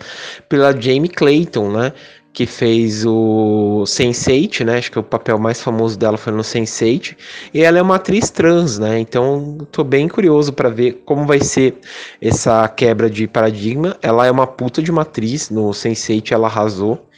pela 0.49 0.71
Jamie 0.81 1.09
Clayton, 1.09 1.73
né, 1.73 1.93
que 2.33 2.47
fez 2.47 3.05
o 3.05 3.83
Sense8, 3.85 4.65
né, 4.65 4.79
acho 4.79 4.93
que 4.93 4.99
o 5.01 5.03
papel 5.03 5.41
mais 5.41 5.61
famoso 5.61 5.99
dela 5.99 6.17
foi 6.17 6.33
no 6.33 6.43
Sense8, 6.43 7.17
e 7.53 7.63
ela 7.63 7.77
é 7.77 7.83
uma 7.83 7.97
atriz 7.97 8.31
trans, 8.31 8.79
né, 8.79 9.01
então 9.01 9.59
tô 9.73 9.83
bem 9.83 10.07
curioso 10.07 10.53
para 10.53 10.69
ver 10.69 11.03
como 11.05 11.27
vai 11.27 11.41
ser 11.41 11.75
essa 12.23 12.69
quebra 12.69 13.11
de 13.11 13.27
paradigma. 13.27 13.97
Ela 14.01 14.25
é 14.25 14.31
uma 14.31 14.47
puta 14.47 14.81
de 14.81 14.93
uma 14.93 15.03
atriz, 15.03 15.51
no 15.51 15.71
Sense8 15.71 16.31
ela 16.31 16.47
arrasou, 16.47 17.09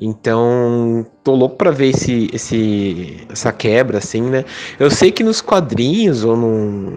Então, 0.00 1.04
tô 1.24 1.34
louco 1.34 1.56
para 1.56 1.72
ver 1.72 1.88
esse, 1.88 2.30
esse, 2.32 3.16
essa 3.28 3.52
quebra, 3.52 3.98
assim, 3.98 4.22
né? 4.22 4.44
Eu 4.78 4.90
sei 4.92 5.10
que 5.10 5.24
nos 5.24 5.40
quadrinhos, 5.40 6.22
ou 6.22 6.36
no. 6.36 6.92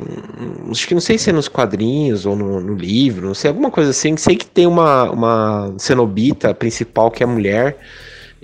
Acho 0.70 0.88
que 0.88 0.93
não 0.93 1.01
sei 1.01 1.17
se 1.17 1.31
é 1.31 1.34
nos 1.34 1.48
quadrinhos 1.48 2.27
ou 2.27 2.36
no, 2.36 2.60
no 2.62 2.75
livro, 2.75 3.25
não 3.27 3.34
sei, 3.34 3.50
alguma 3.50 3.72
coisa 3.72 3.89
assim. 3.89 4.15
Sei 4.17 4.36
que 4.36 4.46
tem 4.46 4.67
uma, 4.67 5.10
uma 5.10 5.74
cenobita 5.79 6.53
principal 6.53 7.10
que 7.10 7.24
é 7.24 7.25
mulher, 7.25 7.79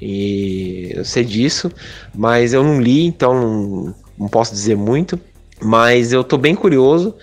e 0.01 0.91
eu 0.95 1.05
sei 1.05 1.23
disso, 1.23 1.71
mas 2.15 2.51
eu 2.51 2.63
não 2.63 2.81
li, 2.81 3.05
então 3.05 3.33
não, 3.33 3.95
não 4.17 4.27
posso 4.27 4.51
dizer 4.53 4.75
muito. 4.75 5.19
Mas 5.61 6.11
eu 6.13 6.23
tô 6.23 6.37
bem 6.37 6.55
curioso. 6.55 7.15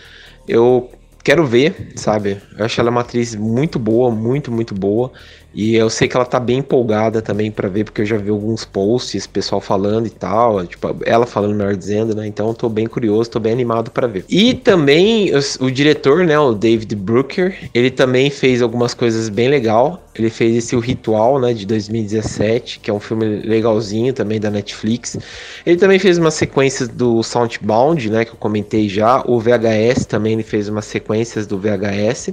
Eu 0.47 0.91
quero 1.23 1.45
ver, 1.47 1.93
sabe? 1.97 2.41
Eu 2.57 2.64
acho 2.64 2.81
ela 2.81 2.91
uma 2.91 3.00
atriz 3.00 3.35
muito 3.35 3.79
boa, 3.79 4.11
muito, 4.11 4.53
muito 4.53 4.75
boa. 4.75 5.11
E 5.54 5.76
eu 5.76 5.88
sei 5.88 6.08
que 6.08 6.16
ela 6.16 6.26
tá 6.26 6.40
bem 6.40 6.58
empolgada 6.58 7.23
também 7.23 7.50
para 7.50 7.68
ver, 7.68 7.84
porque 7.84 8.02
eu 8.02 8.06
já 8.06 8.16
vi 8.16 8.30
alguns 8.30 8.64
posts, 8.64 9.26
pessoal 9.26 9.61
falando 9.61 10.06
e 10.06 10.11
tal, 10.11 10.66
tipo, 10.66 10.96
ela 11.04 11.26
falando 11.26 11.54
melhor 11.54 11.76
dizendo, 11.76 12.14
né? 12.14 12.26
Então 12.26 12.49
eu 12.49 12.54
tô 12.54 12.68
bem 12.68 12.87
curioso, 12.87 13.30
tô 13.30 13.38
bem 13.38 13.52
animado 13.52 13.90
para 13.90 14.06
ver. 14.08 14.25
E 14.28 14.54
também 14.54 15.30
o, 15.32 15.66
o, 15.66 15.70
diretor, 15.70 16.25
né, 16.25 16.38
o 16.38 16.52
David 16.52 16.94
Brooker, 16.96 17.70
ele 17.73 17.90
também 17.90 18.30
fez 18.30 18.61
algumas 18.61 18.94
coisas 18.94 19.28
bem 19.28 19.49
legal. 19.49 20.02
Ele 20.16 20.30
fez 20.30 20.56
esse 20.56 20.76
O 20.76 20.80
Ritual, 20.80 21.40
né, 21.40 21.52
de 21.52 21.66
2017, 21.66 22.80
que 22.80 22.90
é 22.90 22.94
um 22.94 23.00
filme 23.00 23.25
legalzinho 23.25 24.12
também 24.12 24.40
da 24.40 24.50
Netflix. 24.50 25.18
Ele 25.66 25.76
também 25.76 25.99
fez 25.99 26.18
umas 26.18 26.34
sequências 26.34 26.88
do 26.88 27.23
Soundbound, 27.23 28.11
né, 28.11 28.25
que 28.25 28.32
eu 28.32 28.37
comentei 28.37 28.88
já. 28.88 29.23
O 29.26 29.40
VHS 29.40 30.06
também 30.06 30.34
ele 30.34 30.42
fez 30.42 30.68
umas 30.68 30.84
sequências 30.84 31.46
do 31.46 31.58
VHS. 31.58 32.32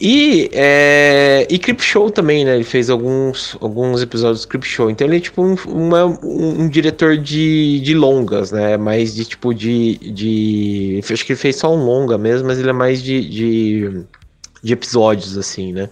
E, 0.00 0.50
é, 0.52 1.46
e 1.48 1.58
Crip 1.58 1.82
Show 1.82 2.10
também, 2.10 2.44
né? 2.44 2.56
Ele 2.56 2.64
fez 2.64 2.90
alguns, 2.90 3.56
alguns 3.60 4.02
episódios 4.02 4.42
do 4.42 4.48
Crip 4.48 4.66
Show. 4.66 4.90
Então 4.90 5.06
ele 5.06 5.18
é 5.18 5.20
tipo 5.20 5.42
um, 5.42 5.54
uma, 5.68 6.04
um, 6.04 6.62
um, 6.62 6.68
diretor 6.68 7.16
de, 7.16 7.80
de 7.80 7.94
longas, 7.94 8.50
né? 8.50 8.76
Mais 8.76 9.14
de 9.14 9.24
tipo 9.24 9.54
de, 9.54 9.96
de. 9.98 11.00
Acho 11.10 11.24
que 11.24 11.32
ele 11.32 11.38
fez 11.38 11.56
só 11.56 11.72
um 11.72 11.84
longa 11.84 12.18
mesmo, 12.18 12.48
mas 12.48 12.58
ele 12.58 12.70
é 12.70 12.72
mais 12.72 13.02
de, 13.02 13.28
de, 13.28 14.04
de 14.62 14.72
episódios, 14.72 15.38
assim, 15.38 15.72
né? 15.72 15.88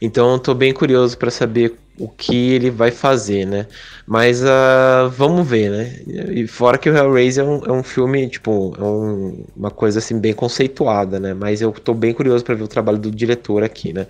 Então 0.00 0.32
eu 0.32 0.38
tô 0.38 0.54
bem 0.54 0.72
curioso 0.72 1.18
para 1.18 1.30
saber 1.30 1.76
o 1.98 2.08
que 2.08 2.52
ele 2.52 2.70
vai 2.70 2.90
fazer, 2.90 3.46
né? 3.46 3.66
Mas 4.06 4.42
uh, 4.42 5.08
vamos 5.10 5.46
ver, 5.46 5.70
né? 5.70 6.00
E 6.32 6.46
fora 6.46 6.78
que 6.78 6.88
o 6.88 6.96
Hellraiser 6.96 7.44
é 7.44 7.48
um, 7.48 7.64
é 7.66 7.72
um 7.72 7.82
filme, 7.82 8.28
tipo, 8.28 8.74
é 8.78 8.82
um, 8.82 9.44
uma 9.56 9.70
coisa 9.70 9.98
assim 9.98 10.18
bem 10.18 10.32
conceituada, 10.32 11.20
né? 11.20 11.34
Mas 11.34 11.60
eu 11.60 11.70
tô 11.72 11.94
bem 11.94 12.12
curioso 12.12 12.44
para 12.44 12.54
ver 12.54 12.64
o 12.64 12.68
trabalho 12.68 12.98
do 12.98 13.10
diretor 13.10 13.62
aqui, 13.62 13.92
né? 13.92 14.06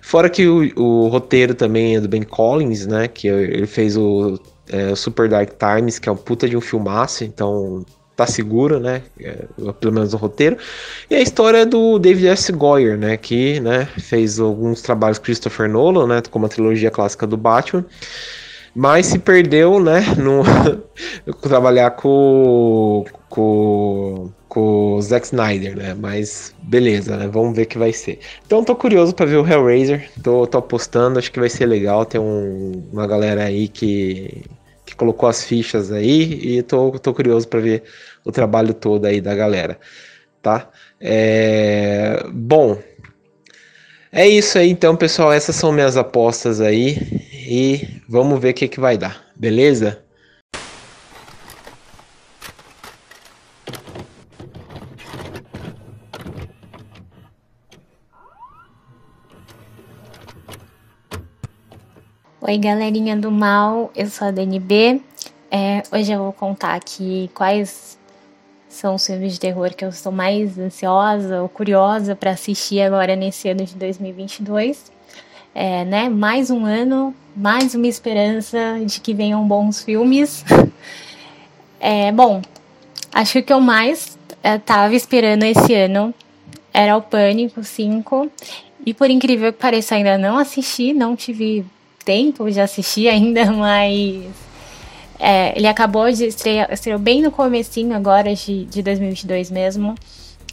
Fora 0.00 0.28
que 0.28 0.46
o, 0.46 0.70
o 0.76 1.08
roteiro 1.08 1.54
também 1.54 1.96
é 1.96 2.00
do 2.00 2.08
Ben 2.08 2.22
Collins, 2.22 2.86
né? 2.86 3.08
Que 3.08 3.28
ele 3.28 3.66
fez 3.66 3.96
o 3.96 4.38
é, 4.68 4.94
Super 4.94 5.28
Dark 5.28 5.50
Times, 5.58 5.98
que 5.98 6.08
é 6.08 6.12
um 6.12 6.16
puta 6.16 6.48
de 6.48 6.56
um 6.56 6.60
filmaço, 6.60 7.24
então 7.24 7.84
tá 8.16 8.26
seguro, 8.26 8.78
né? 8.78 9.02
É, 9.20 9.44
pelo 9.80 9.92
menos 9.92 10.12
no 10.12 10.18
roteiro. 10.18 10.56
E 11.10 11.14
a 11.14 11.20
história 11.20 11.66
do 11.66 11.98
David 11.98 12.28
S. 12.28 12.52
Goyer, 12.52 12.96
né? 12.96 13.16
Que 13.16 13.60
né, 13.60 13.86
fez 13.98 14.38
alguns 14.38 14.82
trabalhos 14.82 15.18
Christopher 15.18 15.68
Nolan, 15.68 16.06
né? 16.06 16.22
Como 16.30 16.46
a 16.46 16.48
trilogia 16.48 16.90
clássica 16.90 17.26
do 17.26 17.36
Batman. 17.36 17.84
Mas 18.74 19.06
se 19.06 19.18
perdeu, 19.18 19.78
né? 19.80 20.02
No 20.16 20.42
trabalhar 21.40 21.92
com, 21.92 23.04
com, 23.28 24.32
com 24.48 24.94
o 24.96 25.02
Zack 25.02 25.26
Snyder, 25.26 25.76
né? 25.76 25.94
Mas 25.94 26.54
beleza, 26.62 27.16
né? 27.16 27.28
Vamos 27.28 27.56
ver 27.56 27.62
o 27.62 27.66
que 27.66 27.78
vai 27.78 27.92
ser. 27.92 28.18
Então 28.44 28.64
tô 28.64 28.74
curioso 28.74 29.14
para 29.14 29.26
ver 29.26 29.36
o 29.36 29.46
Hellraiser. 29.46 30.10
Tô, 30.22 30.46
tô 30.46 30.58
apostando, 30.58 31.18
acho 31.18 31.30
que 31.30 31.38
vai 31.38 31.48
ser 31.48 31.66
legal. 31.66 32.04
Tem 32.04 32.20
um, 32.20 32.82
uma 32.92 33.06
galera 33.06 33.44
aí 33.44 33.68
que 33.68 34.44
colocou 34.96 35.28
as 35.28 35.44
fichas 35.44 35.90
aí 35.92 36.58
e 36.58 36.62
tô, 36.62 36.92
tô 36.98 37.12
curioso 37.14 37.48
para 37.48 37.60
ver 37.60 37.82
o 38.24 38.32
trabalho 38.32 38.74
todo 38.74 39.06
aí 39.06 39.20
da 39.20 39.34
galera, 39.34 39.78
tá? 40.42 40.70
É... 41.00 42.24
Bom, 42.32 42.78
é 44.12 44.28
isso 44.28 44.58
aí 44.58 44.70
então, 44.70 44.94
pessoal. 44.94 45.32
Essas 45.32 45.56
são 45.56 45.72
minhas 45.72 45.96
apostas 45.96 46.60
aí 46.60 46.96
e 47.32 48.00
vamos 48.08 48.40
ver 48.40 48.50
o 48.50 48.54
que, 48.54 48.68
que 48.68 48.78
vai 48.78 48.96
dar, 48.96 49.24
beleza? 49.34 50.03
Oi, 62.46 62.58
galerinha 62.58 63.16
do 63.16 63.30
mal, 63.30 63.90
eu 63.96 64.06
sou 64.06 64.28
a 64.28 64.30
DNB. 64.30 65.00
É, 65.50 65.82
hoje 65.90 66.12
eu 66.12 66.18
vou 66.18 66.32
contar 66.34 66.74
aqui 66.74 67.30
quais 67.32 67.98
são 68.68 68.96
os 68.96 69.06
filmes 69.06 69.32
de 69.32 69.40
terror 69.40 69.74
que 69.74 69.82
eu 69.82 69.88
estou 69.88 70.12
mais 70.12 70.58
ansiosa 70.58 71.40
ou 71.40 71.48
curiosa 71.48 72.14
para 72.14 72.32
assistir 72.32 72.82
agora 72.82 73.16
nesse 73.16 73.48
ano 73.48 73.64
de 73.64 73.74
2022. 73.76 74.92
É, 75.54 75.86
né? 75.86 76.10
Mais 76.10 76.50
um 76.50 76.66
ano, 76.66 77.14
mais 77.34 77.74
uma 77.74 77.86
esperança 77.86 78.78
de 78.84 79.00
que 79.00 79.14
venham 79.14 79.48
bons 79.48 79.82
filmes. 79.82 80.44
É, 81.80 82.12
bom, 82.12 82.40
acho 83.12 83.32
que 83.32 83.38
o 83.38 83.42
que 83.42 83.52
eu 83.52 83.60
mais 83.60 84.18
estava 84.42 84.92
é, 84.92 84.96
esperando 84.96 85.44
esse 85.44 85.74
ano 85.74 86.14
era 86.72 86.96
o 86.96 87.00
Pânico 87.02 87.62
5. 87.62 88.30
E 88.86 88.92
por 88.92 89.10
incrível 89.10 89.52
que 89.52 89.58
pareça, 89.58 89.94
ainda 89.94 90.16
não 90.16 90.38
assisti, 90.38 90.94
não 90.94 91.14
tive 91.14 91.64
tempo 92.04 92.50
de 92.50 92.60
assistir 92.60 93.08
ainda, 93.08 93.50
mas 93.52 94.24
é, 95.18 95.56
ele 95.56 95.66
acabou 95.66 96.10
de 96.10 96.26
estrear, 96.26 96.72
estreou 96.72 96.98
bem 96.98 97.22
no 97.22 97.30
comecinho 97.30 97.94
agora 97.94 98.34
de, 98.34 98.64
de 98.66 98.82
2022 98.82 99.50
mesmo. 99.50 99.94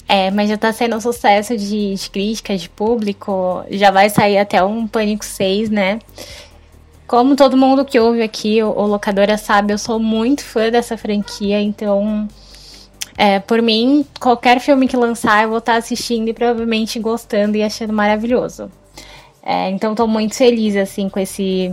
É, 0.07 0.29
mas 0.29 0.49
já 0.49 0.57
tá 0.57 0.73
sendo 0.73 0.97
um 0.97 0.99
sucesso 0.99 1.55
de, 1.55 1.95
de 1.95 2.09
crítica, 2.09 2.57
de 2.57 2.67
público. 2.69 3.63
Já 3.69 3.91
vai 3.91 4.09
sair 4.09 4.37
até 4.37 4.61
um 4.63 4.85
Pânico 4.85 5.23
6, 5.23 5.69
né? 5.69 5.99
Como 7.07 7.35
todo 7.35 7.57
mundo 7.57 7.85
que 7.85 7.99
ouve 7.99 8.21
aqui, 8.21 8.61
o, 8.61 8.69
o 8.69 8.87
Locadora 8.87 9.37
sabe, 9.37 9.73
eu 9.73 9.77
sou 9.77 9.99
muito 9.99 10.43
fã 10.43 10.69
dessa 10.69 10.97
franquia, 10.97 11.61
então, 11.61 12.27
é, 13.17 13.39
por 13.39 13.61
mim, 13.61 14.05
qualquer 14.19 14.59
filme 14.59 14.87
que 14.87 14.95
lançar, 14.95 15.43
eu 15.43 15.49
vou 15.49 15.57
estar 15.57 15.73
tá 15.73 15.77
assistindo 15.77 16.29
e 16.29 16.33
provavelmente 16.33 16.99
gostando 16.99 17.57
e 17.57 17.63
achando 17.63 17.91
maravilhoso. 17.91 18.71
É, 19.43 19.69
então 19.69 19.91
estou 19.91 20.07
muito 20.07 20.35
feliz 20.35 20.75
assim 20.75 21.09
com 21.09 21.19
esse, 21.19 21.71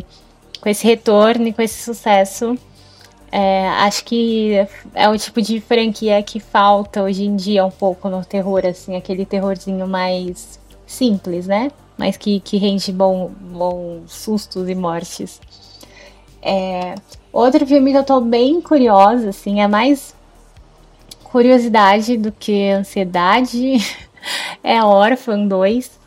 com 0.60 0.68
esse 0.68 0.86
retorno 0.86 1.48
e 1.48 1.52
com 1.52 1.62
esse 1.62 1.82
sucesso. 1.82 2.56
É, 3.30 3.68
acho 3.68 4.04
que 4.04 4.54
é 4.94 5.08
o 5.08 5.18
tipo 5.18 5.42
de 5.42 5.60
franquia 5.60 6.22
que 6.22 6.40
falta 6.40 7.02
hoje 7.02 7.24
em 7.24 7.36
dia 7.36 7.64
um 7.64 7.70
pouco 7.70 8.08
no 8.08 8.24
terror, 8.24 8.64
assim, 8.64 8.96
aquele 8.96 9.26
terrorzinho 9.26 9.86
mais 9.86 10.58
simples, 10.86 11.46
né? 11.46 11.70
Mas 11.96 12.16
que, 12.16 12.40
que 12.40 12.56
rende 12.56 12.90
bom, 12.90 13.30
bons 13.38 14.10
sustos 14.12 14.68
e 14.68 14.74
mortes. 14.74 15.40
É, 16.40 16.94
outro 17.30 17.66
filme 17.66 17.92
que 17.92 17.98
eu 17.98 18.04
tô 18.04 18.20
bem 18.20 18.62
curiosa, 18.62 19.28
assim, 19.28 19.60
é 19.60 19.68
mais 19.68 20.14
curiosidade 21.24 22.16
do 22.16 22.32
que 22.32 22.70
ansiedade, 22.70 23.76
é 24.64 24.82
Orphan 24.82 25.46
2 25.46 25.97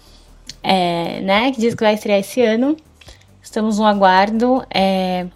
é, 0.63 1.21
né, 1.21 1.51
que 1.51 1.59
diz 1.59 1.73
que 1.73 1.83
vai 1.83 1.93
estrear 1.93 2.19
esse 2.19 2.41
ano. 2.41 2.77
Estamos 3.41 3.79
no 3.79 3.85
aguardo. 3.85 4.63
É, 4.73 5.27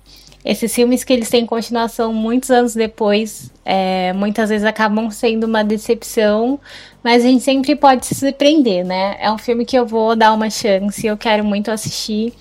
esses 0.45 0.73
filmes 0.73 1.03
que 1.03 1.11
eles 1.11 1.29
têm 1.29 1.43
continuação 1.43 2.13
muitos 2.13 2.51
anos 2.51 2.75
depois, 2.75 3.51
é, 3.65 4.13
muitas 4.13 4.49
vezes 4.49 4.65
acabam 4.65 5.09
sendo 5.09 5.45
uma 5.45 5.63
decepção, 5.63 6.59
mas 7.03 7.25
a 7.25 7.27
gente 7.27 7.43
sempre 7.43 7.75
pode 7.75 8.05
se 8.05 8.13
surpreender, 8.13 8.85
né? 8.85 9.17
É 9.19 9.31
um 9.31 9.39
filme 9.39 9.65
que 9.65 9.75
eu 9.75 9.87
vou 9.87 10.15
dar 10.15 10.31
uma 10.33 10.49
chance, 10.51 11.05
eu 11.05 11.17
quero 11.17 11.43
muito 11.43 11.71
assistir. 11.71 12.33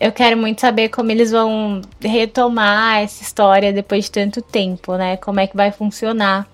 Eu 0.00 0.10
quero 0.10 0.36
muito 0.36 0.60
saber 0.60 0.88
como 0.88 1.12
eles 1.12 1.30
vão 1.30 1.80
retomar 2.00 3.02
essa 3.02 3.22
história 3.22 3.72
depois 3.72 4.06
de 4.06 4.10
tanto 4.10 4.42
tempo, 4.42 4.96
né? 4.96 5.16
Como 5.18 5.38
é 5.38 5.46
que 5.46 5.56
vai 5.56 5.70
funcionar. 5.70 6.48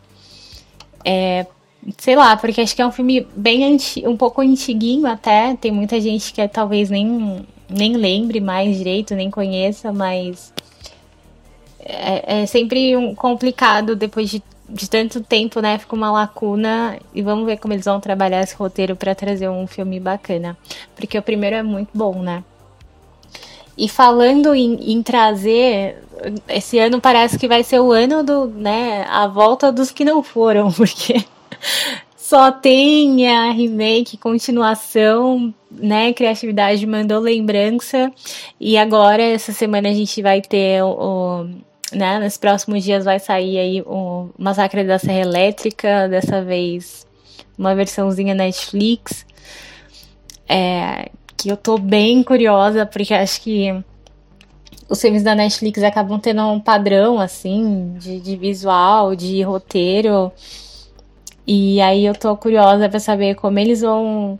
É, 1.02 1.47
sei 1.97 2.16
lá, 2.16 2.37
porque 2.37 2.61
acho 2.61 2.75
que 2.75 2.82
é 2.82 2.87
um 2.87 2.92
filme 2.92 3.26
bem 3.35 3.64
anti, 3.64 4.06
um 4.06 4.16
pouco 4.16 4.40
antiguinho 4.40 5.06
até. 5.06 5.56
Tem 5.56 5.73
muita 5.73 6.00
gente 6.00 6.32
que 6.32 6.47
talvez 6.49 6.90
nem, 6.90 7.47
nem 7.68 7.97
lembre 7.97 8.40
mais 8.40 8.76
direito, 8.76 9.14
nem 9.14 9.30
conheça, 9.30 9.92
mas 9.92 10.52
é, 11.80 12.42
é 12.42 12.47
sempre 12.47 12.97
um 12.97 13.14
complicado 13.14 13.97
depois 13.97 14.28
de, 14.28 14.42
de 14.68 14.90
tanto 14.90 15.23
tempo, 15.23 15.61
né? 15.61 15.78
Fica 15.78 15.97
uma 15.97 16.11
lacuna 16.11 16.99
e 17.14 17.23
vamos 17.23 17.47
ver 17.47 17.58
como 17.58 17.73
eles 17.75 17.87
vão 17.87 18.00
trabalhar 18.00 18.42
esse 18.42 18.54
roteiro 18.54 18.94
para 18.94 19.14
trazer 19.14 19.49
um 19.49 19.66
filme 19.66 19.99
bacana. 19.99 20.56
Porque 20.94 21.16
o 21.16 21.23
primeiro 21.23 21.56
é 21.56 21.62
muito 21.62 21.90
bom, 21.94 22.20
né? 22.23 22.44
E 23.76 23.88
falando 23.88 24.54
em, 24.56 24.92
em, 24.92 25.02
trazer, 25.04 26.02
esse 26.49 26.80
ano 26.80 27.00
parece 27.00 27.38
que 27.38 27.47
vai 27.47 27.62
ser 27.62 27.78
o 27.78 27.92
ano 27.92 28.25
do, 28.25 28.49
né, 28.49 29.06
a 29.08 29.28
volta 29.28 29.70
dos 29.70 29.92
que 29.92 30.04
não 30.04 30.20
foram, 30.20 30.70
porque 30.75 31.25
só 32.17 32.53
tenha 32.53 33.53
remake, 33.53 34.17
continuação, 34.17 35.55
né? 35.71 36.12
Criatividade 36.12 36.87
mandou 36.87 37.21
lembrança. 37.21 38.12
E 38.61 38.77
agora, 38.77 39.23
essa 39.23 39.53
semana, 39.53 39.88
a 39.88 39.95
gente 39.95 40.21
vai 40.21 40.43
ter 40.43 40.83
o, 40.83 40.88
o 40.88 41.49
né? 41.93 42.19
Nos 42.19 42.37
próximos 42.37 42.85
dias 42.85 43.05
vai 43.05 43.19
sair 43.19 43.59
aí 43.59 43.83
o 43.83 44.29
Massacre 44.38 44.85
da 44.85 44.99
Serra 44.99 45.21
Elétrica, 45.21 46.09
dessa 46.09 46.43
vez 46.43 47.07
uma 47.57 47.75
versãozinha 47.75 48.35
Netflix. 48.35 49.27
É, 50.49 51.11
que 51.37 51.49
eu 51.49 51.57
tô 51.57 51.79
bem 51.79 52.23
curiosa, 52.23 52.85
porque 52.85 53.15
acho 53.15 53.41
que 53.41 53.75
os 54.88 55.00
filmes 55.00 55.23
da 55.23 55.35
Netflix 55.35 55.83
acabam 55.83 56.19
tendo 56.19 56.43
um 56.43 56.61
padrão, 56.61 57.21
assim, 57.21 57.95
de, 57.99 58.21
de 58.21 58.37
visual, 58.37 59.15
de 59.15 59.43
roteiro. 59.43 60.33
E 61.50 61.81
aí 61.81 62.05
eu 62.05 62.14
tô 62.14 62.37
curiosa 62.37 62.90
para 62.90 63.00
saber 63.00 63.35
como 63.35 63.59
eles 63.59 63.81
vão 63.81 64.38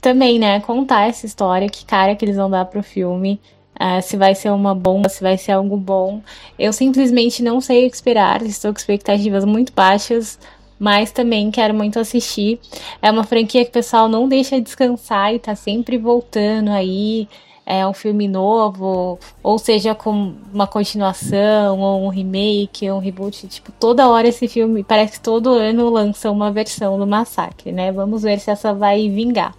também, 0.00 0.38
né, 0.38 0.60
contar 0.60 1.08
essa 1.08 1.26
história, 1.26 1.68
que 1.68 1.84
cara 1.84 2.14
que 2.14 2.24
eles 2.24 2.36
vão 2.36 2.48
dar 2.48 2.64
pro 2.66 2.80
filme. 2.80 3.40
Uh, 3.74 4.00
se 4.00 4.16
vai 4.16 4.34
ser 4.34 4.50
uma 4.50 4.72
bomba, 4.72 5.08
se 5.08 5.20
vai 5.20 5.36
ser 5.36 5.52
algo 5.52 5.76
bom. 5.76 6.22
Eu 6.56 6.72
simplesmente 6.72 7.42
não 7.42 7.60
sei 7.60 7.86
o 7.86 7.90
que 7.90 7.96
esperar, 7.96 8.40
estou 8.42 8.72
com 8.72 8.78
expectativas 8.78 9.44
muito 9.44 9.72
baixas, 9.72 10.38
mas 10.78 11.10
também 11.10 11.50
quero 11.50 11.74
muito 11.74 11.98
assistir. 11.98 12.60
É 13.02 13.10
uma 13.10 13.24
franquia 13.24 13.64
que 13.64 13.70
o 13.70 13.72
pessoal 13.72 14.08
não 14.08 14.28
deixa 14.28 14.60
descansar 14.60 15.34
e 15.34 15.40
tá 15.40 15.56
sempre 15.56 15.98
voltando 15.98 16.70
aí. 16.70 17.26
É 17.72 17.86
um 17.86 17.92
filme 17.92 18.26
novo, 18.26 19.16
ou 19.42 19.58
seja, 19.58 19.94
com 19.94 20.34
uma 20.52 20.66
continuação, 20.66 21.78
ou 21.78 22.04
um 22.04 22.08
remake, 22.08 22.90
ou 22.90 22.98
um 22.98 23.00
reboot. 23.00 23.46
Tipo, 23.46 23.70
toda 23.72 24.08
hora 24.08 24.26
esse 24.26 24.48
filme, 24.48 24.82
parece 24.82 25.12
que 25.12 25.20
todo 25.20 25.50
ano 25.50 25.88
lança 25.88 26.30
uma 26.30 26.50
versão 26.50 26.98
do 26.98 27.06
Massacre, 27.06 27.70
né? 27.70 27.92
Vamos 27.92 28.22
ver 28.22 28.40
se 28.40 28.50
essa 28.50 28.74
vai 28.74 29.08
vingar. 29.08 29.54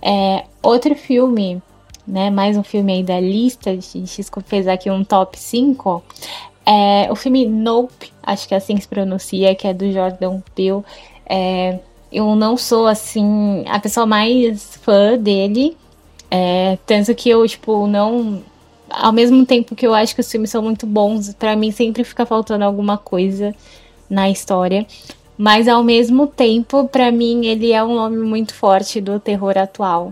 É, 0.00 0.44
outro 0.62 0.94
filme 0.94 1.60
né, 2.06 2.30
mais 2.30 2.56
um 2.56 2.62
filme 2.62 2.92
aí 2.92 3.02
da 3.02 3.18
lista, 3.18 3.70
a 3.70 3.74
gente 3.74 4.22
fez 4.44 4.68
aqui 4.68 4.90
um 4.90 5.02
top 5.02 5.38
5, 5.38 6.02
é 6.66 7.08
o 7.10 7.16
filme 7.16 7.46
Nope, 7.46 8.12
acho 8.22 8.46
que 8.46 8.54
é 8.54 8.56
assim 8.56 8.76
que 8.76 8.82
se 8.82 8.88
pronuncia, 8.88 9.54
que 9.54 9.66
é 9.66 9.74
do 9.74 9.90
Jordan 9.90 10.40
Peele. 10.54 10.82
É, 11.26 11.78
eu 12.12 12.34
não 12.36 12.56
sou, 12.56 12.86
assim, 12.86 13.64
a 13.66 13.78
pessoa 13.80 14.06
mais 14.06 14.76
fã 14.76 15.18
dele, 15.18 15.76
é, 16.36 16.78
tanto 16.84 17.14
que 17.14 17.30
eu, 17.30 17.46
tipo, 17.46 17.86
não... 17.86 18.42
Ao 18.90 19.12
mesmo 19.12 19.46
tempo 19.46 19.76
que 19.76 19.86
eu 19.86 19.94
acho 19.94 20.14
que 20.14 20.20
os 20.20 20.30
filmes 20.30 20.50
são 20.50 20.62
muito 20.62 20.84
bons, 20.84 21.32
para 21.34 21.54
mim 21.54 21.70
sempre 21.70 22.02
fica 22.02 22.26
faltando 22.26 22.64
alguma 22.64 22.98
coisa 22.98 23.54
na 24.10 24.28
história. 24.28 24.84
Mas 25.38 25.68
ao 25.68 25.84
mesmo 25.84 26.26
tempo, 26.26 26.88
para 26.88 27.12
mim, 27.12 27.46
ele 27.46 27.70
é 27.70 27.84
um 27.84 27.94
nome 27.94 28.18
muito 28.18 28.52
forte 28.52 29.00
do 29.00 29.20
terror 29.20 29.56
atual. 29.56 30.10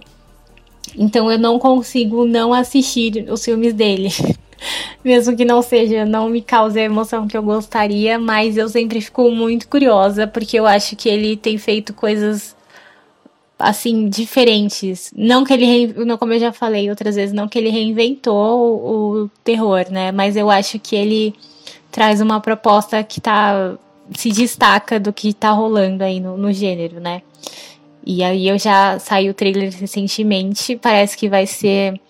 Então 0.97 1.31
eu 1.31 1.39
não 1.39 1.59
consigo 1.59 2.25
não 2.25 2.53
assistir 2.55 3.27
os 3.29 3.45
filmes 3.45 3.75
dele. 3.75 4.09
Mesmo 5.05 5.37
que 5.37 5.45
não 5.45 5.61
seja, 5.61 6.05
não 6.05 6.29
me 6.29 6.41
cause 6.41 6.79
a 6.79 6.85
emoção 6.85 7.27
que 7.27 7.37
eu 7.37 7.43
gostaria, 7.43 8.17
mas 8.17 8.57
eu 8.57 8.69
sempre 8.69 9.01
fico 9.01 9.29
muito 9.31 9.67
curiosa, 9.67 10.27
porque 10.27 10.59
eu 10.59 10.67
acho 10.67 10.95
que 10.95 11.09
ele 11.09 11.37
tem 11.37 11.59
feito 11.59 11.93
coisas 11.93 12.55
assim, 13.63 14.09
diferentes. 14.09 15.13
Não 15.17 15.45
que 15.45 15.53
ele, 15.53 15.95
como 16.19 16.33
eu 16.33 16.41
já 16.41 16.53
falei 16.53 16.91
outras 16.91 17.15
vezes, 17.15 17.33
não 17.33 17.47
que 17.47 17.57
ele 17.57 17.71
reinventou 17.71 18.35
o, 18.35 19.23
o 19.23 19.31
terror, 19.45 19.87
né? 19.89 20.11
Mas 20.11 20.37
eu 20.37 20.51
acho 20.51 20.81
que 20.81 20.97
ele 20.97 21.33
traz 21.91 22.21
uma 22.21 22.41
proposta 22.41 23.03
que 23.05 23.21
tá 23.21 23.75
se 24.15 24.31
destaca 24.31 24.99
do 24.99 25.13
que 25.13 25.33
tá 25.33 25.53
rolando 25.53 26.03
aí 26.03 26.19
no, 26.19 26.37
no 26.37 26.53
gênero, 26.53 26.99
né? 26.99 27.23
E 28.05 28.25
aí 28.25 28.49
eu 28.49 28.59
já 28.59 28.99
saí 28.99 29.31
o 29.31 29.35
trailer 29.35 29.73
recentemente, 29.73 30.75
parece 30.75 31.17
que 31.17 31.29
vai 31.29 31.47
ser 31.47 32.01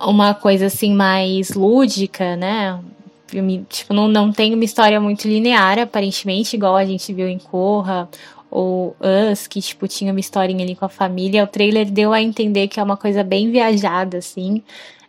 uma 0.00 0.34
coisa 0.34 0.66
assim 0.66 0.94
mais 0.94 1.50
lúdica, 1.50 2.36
né? 2.36 2.78
Filme, 3.26 3.66
tipo, 3.68 3.92
não, 3.92 4.06
não 4.06 4.30
tem 4.30 4.54
uma 4.54 4.64
história 4.64 5.00
muito 5.00 5.26
linear, 5.26 5.80
aparentemente, 5.80 6.54
igual 6.54 6.76
a 6.76 6.84
gente 6.84 7.12
viu 7.12 7.26
em 7.26 7.38
Corra 7.38 8.08
ou 8.56 8.96
Us, 9.30 9.46
que 9.46 9.60
tipo, 9.60 9.86
tinha 9.86 10.10
uma 10.10 10.18
historinha 10.18 10.64
ali 10.64 10.74
com 10.74 10.86
a 10.86 10.88
família. 10.88 11.44
O 11.44 11.46
trailer 11.46 11.90
deu 11.90 12.14
a 12.14 12.22
entender 12.22 12.68
que 12.68 12.80
é 12.80 12.82
uma 12.82 12.96
coisa 12.96 13.22
bem 13.22 13.50
viajada, 13.50 14.16
assim. 14.16 14.62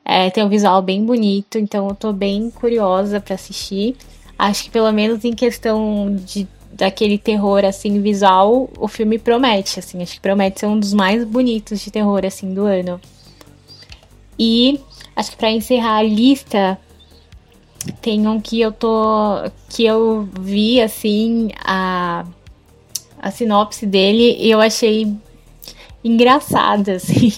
É, 0.03 0.29
tem 0.29 0.43
um 0.43 0.49
visual 0.49 0.81
bem 0.81 1.05
bonito, 1.05 1.57
então 1.57 1.87
eu 1.87 1.95
tô 1.95 2.11
bem 2.11 2.49
curiosa 2.51 3.21
para 3.21 3.35
assistir. 3.35 3.95
Acho 4.37 4.65
que 4.65 4.69
pelo 4.69 4.91
menos 4.91 5.23
em 5.23 5.31
questão 5.31 6.13
de 6.13 6.45
daquele 6.73 7.17
terror 7.17 7.63
assim 7.63 8.01
visual, 8.01 8.69
o 8.77 8.87
filme 8.87 9.17
promete, 9.17 9.79
assim, 9.79 10.03
acho 10.03 10.15
que 10.15 10.19
promete 10.19 10.59
ser 10.59 10.67
um 10.67 10.77
dos 10.77 10.93
mais 10.93 11.23
bonitos 11.23 11.79
de 11.79 11.89
terror 11.89 12.23
assim 12.25 12.53
do 12.53 12.65
ano. 12.65 12.99
E 14.37 14.79
acho 15.15 15.31
que 15.31 15.37
para 15.37 15.49
encerrar 15.49 15.97
a 15.97 16.03
lista 16.03 16.77
tem 18.01 18.27
um 18.27 18.41
que 18.41 18.59
eu 18.59 18.71
tô 18.73 19.49
que 19.69 19.85
eu 19.85 20.27
vi 20.39 20.81
assim 20.81 21.49
a 21.63 22.25
a 23.27 23.31
sinopse 23.31 23.85
dele 23.85 24.37
e 24.39 24.49
eu 24.49 24.59
achei 24.59 25.13
engraçada 26.03 26.93
assim, 26.97 27.33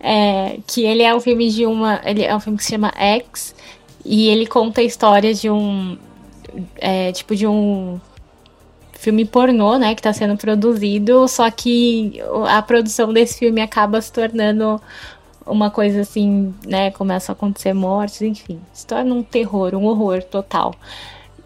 é, 0.00 0.58
que 0.66 0.84
ele 0.84 1.02
é 1.02 1.14
um 1.14 1.20
filme 1.20 1.50
de 1.50 1.66
uma, 1.66 2.00
ele 2.04 2.22
é 2.22 2.34
um 2.34 2.40
filme 2.40 2.58
que 2.58 2.64
se 2.64 2.70
chama 2.70 2.92
X 2.96 3.54
e 4.04 4.28
ele 4.28 4.46
conta 4.46 4.80
a 4.80 4.84
história 4.84 5.34
de 5.34 5.50
um 5.50 5.98
é, 6.76 7.12
tipo 7.12 7.34
de 7.34 7.46
um 7.46 8.00
filme 8.92 9.24
pornô, 9.24 9.76
né, 9.76 9.94
que 9.94 10.00
está 10.00 10.12
sendo 10.12 10.36
produzido, 10.36 11.28
só 11.28 11.50
que 11.50 12.20
a 12.48 12.62
produção 12.62 13.12
desse 13.12 13.38
filme 13.38 13.60
acaba 13.60 14.00
se 14.00 14.12
tornando 14.12 14.80
uma 15.46 15.70
coisa 15.70 16.00
assim, 16.00 16.52
né, 16.66 16.90
começa 16.90 17.30
a 17.30 17.34
acontecer 17.34 17.72
mortes, 17.72 18.22
enfim, 18.22 18.58
se 18.72 18.86
torna 18.86 19.14
um 19.14 19.22
terror, 19.22 19.74
um 19.74 19.84
horror 19.84 20.22
total. 20.24 20.74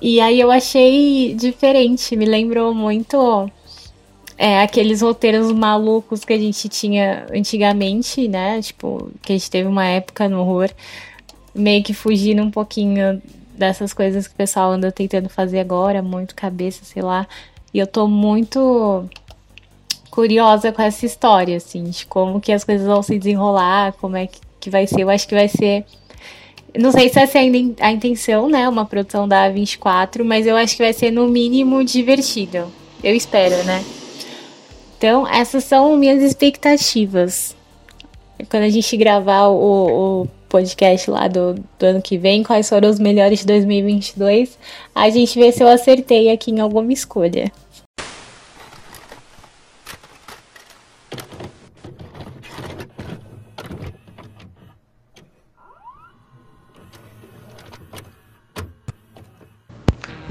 E 0.00 0.20
aí 0.20 0.40
eu 0.40 0.50
achei 0.50 1.34
diferente, 1.34 2.16
me 2.16 2.24
lembrou 2.24 2.72
muito 2.72 3.50
é, 4.42 4.62
aqueles 4.62 5.02
roteiros 5.02 5.52
malucos 5.52 6.24
que 6.24 6.32
a 6.32 6.38
gente 6.38 6.66
tinha 6.66 7.26
antigamente, 7.30 8.26
né, 8.26 8.62
tipo, 8.62 9.10
que 9.20 9.34
a 9.34 9.36
gente 9.36 9.50
teve 9.50 9.68
uma 9.68 9.84
época 9.84 10.30
no 10.30 10.40
horror, 10.40 10.70
meio 11.54 11.82
que 11.84 11.92
fugindo 11.92 12.42
um 12.42 12.50
pouquinho 12.50 13.20
dessas 13.54 13.92
coisas 13.92 14.26
que 14.26 14.32
o 14.32 14.36
pessoal 14.36 14.72
anda 14.72 14.90
tentando 14.90 15.28
fazer 15.28 15.60
agora, 15.60 16.00
muito 16.00 16.34
cabeça, 16.34 16.86
sei 16.86 17.02
lá. 17.02 17.28
E 17.74 17.78
eu 17.78 17.86
tô 17.86 18.08
muito 18.08 19.04
curiosa 20.10 20.72
com 20.72 20.80
essa 20.80 21.04
história, 21.04 21.58
assim, 21.58 21.84
de 21.84 22.06
como 22.06 22.40
que 22.40 22.50
as 22.50 22.64
coisas 22.64 22.86
vão 22.86 23.02
se 23.02 23.18
desenrolar, 23.18 23.92
como 24.00 24.16
é 24.16 24.26
que, 24.58 24.70
vai 24.70 24.86
ser. 24.86 25.02
Eu 25.02 25.10
acho 25.10 25.28
que 25.28 25.34
vai 25.34 25.48
ser. 25.48 25.84
Não 26.78 26.92
sei 26.92 27.10
se 27.10 27.18
essa 27.18 27.38
é 27.38 27.42
a 27.80 27.92
intenção, 27.92 28.48
né? 28.48 28.66
Uma 28.66 28.86
produção 28.86 29.28
da 29.28 29.50
24, 29.50 30.24
mas 30.24 30.46
eu 30.46 30.56
acho 30.56 30.76
que 30.78 30.82
vai 30.82 30.94
ser 30.94 31.10
no 31.10 31.28
mínimo 31.28 31.84
divertido. 31.84 32.72
Eu 33.04 33.14
espero, 33.14 33.62
né? 33.64 33.84
Então, 35.00 35.26
essas 35.26 35.64
são 35.64 35.96
minhas 35.96 36.22
expectativas. 36.22 37.56
Quando 38.50 38.64
a 38.64 38.68
gente 38.68 38.94
gravar 38.98 39.46
o, 39.46 40.24
o 40.24 40.28
podcast 40.46 41.10
lá 41.10 41.26
do, 41.26 41.54
do 41.54 41.86
ano 41.86 42.02
que 42.02 42.18
vem, 42.18 42.42
quais 42.42 42.68
foram 42.68 42.90
os 42.90 42.98
melhores 42.98 43.38
de 43.38 43.46
2022, 43.46 44.58
a 44.94 45.08
gente 45.08 45.38
vê 45.38 45.50
se 45.52 45.62
eu 45.62 45.68
acertei 45.68 46.30
aqui 46.30 46.50
em 46.50 46.60
alguma 46.60 46.92
escolha. 46.92 47.50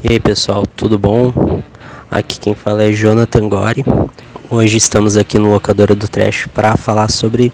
E 0.04 0.12
aí 0.12 0.20
pessoal, 0.20 0.64
tudo 0.68 1.00
bom? 1.00 1.34
Aqui 2.12 2.40
quem 2.40 2.54
fala 2.54 2.84
é 2.84 2.92
Jonathan 2.92 3.50
Gori. 3.50 3.84
Hoje 4.52 4.78
estamos 4.78 5.16
aqui 5.16 5.38
no 5.38 5.52
Locadora 5.52 5.94
do 5.94 6.08
Trash 6.08 6.48
para 6.52 6.76
falar 6.76 7.12
sobre 7.12 7.54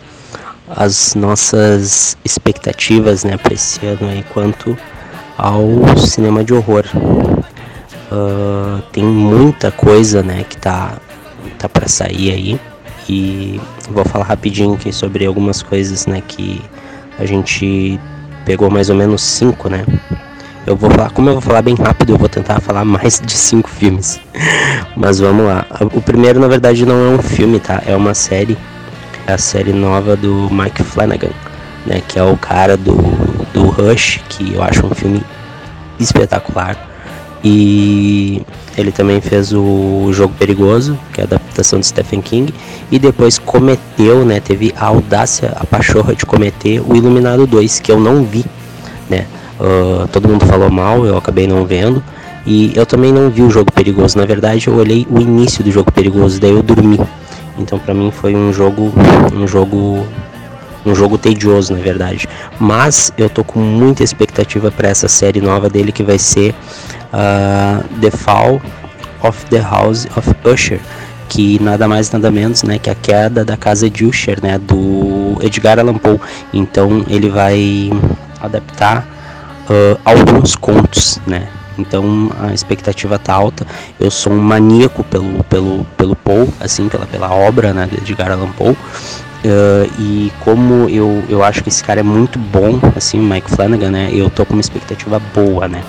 as 0.70 1.14
nossas 1.14 2.18
expectativas 2.24 3.26
né, 3.26 3.36
para 3.36 3.54
esse 3.54 3.86
ano 3.86 4.08
aí 4.08 4.24
quanto 4.34 4.78
ao 5.38 5.98
cinema 5.98 6.42
de 6.42 6.54
horror. 6.54 6.86
Uh, 8.10 8.82
tem 8.94 9.04
muita 9.04 9.72
coisa 9.72 10.24
né, 10.24 10.46
que 10.50 10.56
tá, 10.56 10.98
tá 11.60 11.68
para 11.68 11.90
sair 11.90 12.32
aí 12.32 12.60
e 13.10 13.60
vou 13.90 14.06
falar 14.06 14.24
rapidinho 14.24 14.76
aqui 14.76 14.94
sobre 14.94 15.26
algumas 15.26 15.62
coisas 15.62 16.06
né, 16.08 16.24
que 16.26 16.62
a 17.20 17.26
gente 17.26 18.00
pegou 18.46 18.70
mais 18.72 18.90
ou 18.90 18.96
menos 18.96 19.22
cinco, 19.22 19.68
né? 19.68 19.84
Eu 20.66 20.76
vou 20.76 20.90
falar, 20.90 21.12
como 21.12 21.30
eu 21.30 21.34
vou 21.34 21.42
falar 21.42 21.62
bem 21.62 21.76
rápido, 21.76 22.14
eu 22.14 22.18
vou 22.18 22.30
tentar 22.30 22.60
falar 22.60 22.84
mais 22.84 23.22
de 23.24 23.34
cinco 23.34 23.70
filmes. 23.70 24.20
Mas 24.98 25.20
vamos 25.20 25.46
lá. 25.46 25.66
O 25.94 26.02
primeiro, 26.02 26.40
na 26.40 26.48
verdade, 26.48 26.86
não 26.86 26.96
é 26.96 27.10
um 27.10 27.22
filme, 27.22 27.60
tá? 27.60 27.84
É 27.86 27.96
uma 27.96 28.14
série 28.14 28.58
é 29.28 29.34
a 29.34 29.38
série 29.40 29.74
nova 29.74 30.16
do 30.16 30.50
Mike 30.52 30.84
Flanagan, 30.84 31.32
né, 31.86 32.02
que 32.08 32.20
é 32.20 32.24
o 32.24 32.38
cara 32.38 32.78
do, 32.78 32.96
do 33.54 33.70
Rush, 33.70 34.22
que 34.30 34.54
eu 34.54 34.62
acho 34.62 34.86
um 34.86 34.94
filme 34.94 35.24
espetacular. 36.00 36.78
E 37.44 38.42
ele 38.78 38.92
também 38.92 39.22
fez 39.22 39.52
o 39.52 40.10
Jogo 40.12 40.34
Perigoso, 40.38 40.98
que 41.12 41.22
é 41.22 41.24
a 41.24 41.28
adaptação 41.28 41.80
de 41.80 41.88
Stephen 41.88 42.22
King, 42.22 42.54
e 42.92 43.00
depois 43.00 43.40
cometeu, 43.40 44.24
né, 44.24 44.40
teve 44.40 44.74
a 44.78 44.86
audácia, 44.86 45.54
a 45.56 45.66
pachorra 45.66 46.16
de 46.16 46.26
cometer 46.26 46.80
o 46.82 46.96
Iluminado 46.96 47.48
2, 47.48 47.80
que 47.80 47.92
eu 47.92 48.00
não 48.00 48.24
vi, 48.24 48.46
né? 49.10 49.26
Uh, 49.60 50.08
todo 50.10 50.28
mundo 50.28 50.46
falou 50.46 50.70
mal, 50.70 51.06
eu 51.06 51.18
acabei 51.18 51.48
não 51.48 51.66
vendo. 51.66 52.04
E 52.46 52.72
eu 52.76 52.86
também 52.86 53.12
não 53.12 53.30
vi 53.30 53.42
o 53.42 53.50
jogo 53.50 53.72
perigoso. 53.72 54.18
Na 54.18 54.26
verdade, 54.26 54.68
eu 54.68 54.76
olhei 54.76 55.08
o 55.10 55.20
início 55.20 55.64
do 55.64 55.72
jogo 55.72 55.92
perigoso, 55.92 56.40
daí 56.40 56.52
eu 56.52 56.62
dormi. 56.62 57.00
Então, 57.58 57.80
para 57.80 57.94
mim 57.94 58.12
foi 58.12 58.36
um 58.36 58.54
jogo, 58.54 58.94
um 59.34 59.48
jogo, 59.48 60.06
um 60.86 60.94
jogo 60.94 61.18
tedioso, 61.18 61.74
na 61.74 61.80
verdade. 61.80 62.28
Mas 62.60 63.12
eu 63.18 63.30
tô 63.30 63.44
com 63.44 63.60
muita 63.60 64.04
expectativa 64.04 64.70
para 64.70 64.90
essa 64.90 65.08
série 65.08 65.42
nova 65.42 65.70
dele 65.70 65.92
que 65.92 66.04
vai 66.04 66.20
ser 66.20 66.54
uh, 67.14 67.84
The 68.00 68.12
Fall 68.12 68.62
of 69.24 69.46
the 69.48 69.60
House 69.60 70.06
of 70.16 70.36
Usher, 70.44 70.80
que 71.28 71.60
nada 71.64 71.88
mais 71.88 72.12
nada 72.12 72.30
menos, 72.30 72.62
né, 72.62 72.78
que 72.78 72.90
a 72.90 72.96
queda 72.96 73.44
da 73.44 73.58
casa 73.58 73.90
de 73.90 74.06
Usher, 74.06 74.38
né, 74.44 74.60
do 74.60 75.38
Edgar 75.42 75.80
Allan 75.80 75.98
Poe. 75.98 76.20
Então, 76.54 77.04
ele 77.10 77.30
vai 77.30 77.90
adaptar 78.40 79.15
uh, 79.70 80.00
alguns 80.04 80.56
contos, 80.56 81.20
né? 81.26 81.48
Então 81.78 82.32
a 82.40 82.54
expectativa 82.54 83.20
tá 83.20 83.34
alta. 83.34 83.66
Eu 84.00 84.10
sou 84.10 84.34
um 84.34 84.38
maníaco 84.38 85.04
pelo, 85.04 85.44
pelo, 85.46 85.86
pelo 85.98 86.16
Poe, 86.16 86.48
assim, 86.60 86.88
pela, 86.88 87.06
pela 87.06 87.32
obra 87.32 87.74
né, 87.74 87.88
de 87.92 87.98
Edgar 87.98 88.32
Allan 88.32 88.52
Poe. 88.52 88.72
Uh, 88.72 89.92
e 90.00 90.32
como 90.40 90.90
eu, 90.90 91.24
eu 91.30 91.44
acho 91.44 91.62
que 91.62 91.70
esse 91.70 91.84
cara 91.84 92.00
é 92.00 92.04
muito 92.04 92.40
bom, 92.40 92.80
assim, 92.96 93.20
o 93.20 93.24
Mike 93.24 93.52
Flanagan, 93.52 93.92
né? 93.92 94.10
Eu 94.12 94.30
tô 94.30 94.44
com 94.46 94.54
uma 94.54 94.62
expectativa 94.62 95.20
boa, 95.20 95.68
né? 95.68 95.84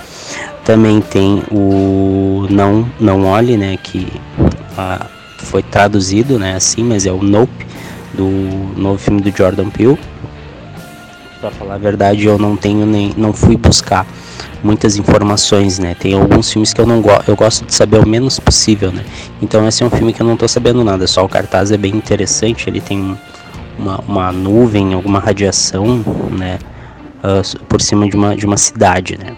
Também 0.64 1.00
tem 1.00 1.42
o 1.50 2.46
Não 2.50 2.86
Não 3.00 3.24
Olhe, 3.24 3.56
né? 3.56 3.78
Que 3.82 4.12
uh, 4.38 5.06
foi 5.38 5.62
traduzido, 5.62 6.38
né? 6.38 6.56
Assim, 6.56 6.82
mas 6.82 7.06
é 7.06 7.12
o 7.12 7.22
Nope 7.22 7.66
do 8.12 8.28
novo 8.76 8.98
filme 8.98 9.22
do 9.22 9.34
Jordan 9.34 9.70
Peele. 9.70 9.98
Pra 11.46 11.54
falar 11.54 11.74
a 11.74 11.78
verdade, 11.78 12.26
eu 12.26 12.36
não 12.36 12.56
tenho 12.56 12.84
nem, 12.84 13.14
não 13.16 13.32
fui 13.32 13.56
buscar 13.56 14.04
muitas 14.64 14.96
informações, 14.96 15.78
né? 15.78 15.94
Tem 15.94 16.12
alguns 16.12 16.50
filmes 16.50 16.74
que 16.74 16.80
eu 16.80 16.86
não 16.86 17.00
gosto, 17.00 17.28
eu 17.28 17.36
gosto 17.36 17.64
de 17.64 17.72
saber 17.72 18.00
o 18.00 18.08
menos 18.08 18.40
possível, 18.40 18.90
né? 18.90 19.04
Então 19.40 19.64
esse 19.68 19.80
é 19.80 19.86
um 19.86 19.90
filme 19.90 20.12
que 20.12 20.20
eu 20.20 20.26
não 20.26 20.36
tô 20.36 20.48
sabendo 20.48 20.82
nada, 20.82 21.06
só 21.06 21.24
o 21.24 21.28
cartaz 21.28 21.70
é 21.70 21.76
bem 21.76 21.94
interessante, 21.94 22.68
ele 22.68 22.80
tem 22.80 23.16
uma, 23.78 24.00
uma 24.08 24.32
nuvem, 24.32 24.92
alguma 24.92 25.20
radiação, 25.20 26.04
né? 26.32 26.58
Uh, 27.18 27.64
por 27.66 27.80
cima 27.80 28.08
de 28.08 28.16
uma, 28.16 28.34
de 28.34 28.44
uma 28.44 28.56
cidade, 28.56 29.16
né? 29.16 29.36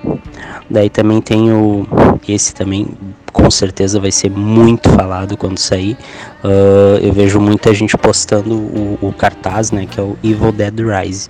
Daí 0.71 0.89
também 0.89 1.21
tem 1.21 1.53
o 1.53 1.87
esse 2.27 2.55
também 2.55 2.87
com 3.33 3.51
certeza 3.51 4.01
vai 4.01 4.11
ser 4.11 4.31
muito 4.31 4.89
falado 4.91 5.37
quando 5.37 5.59
sair. 5.59 5.97
Uh, 6.43 6.99
eu 7.03 7.13
vejo 7.13 7.41
muita 7.41 7.73
gente 7.75 7.97
postando 7.97 8.55
o, 8.55 8.99
o, 9.01 9.13
cartaz, 9.13 9.71
né, 9.71 9.87
que 9.87 9.99
é 9.99 10.03
o 10.03 10.17
Evil 10.23 10.53
Dead 10.53 10.75
Rise, 10.79 11.29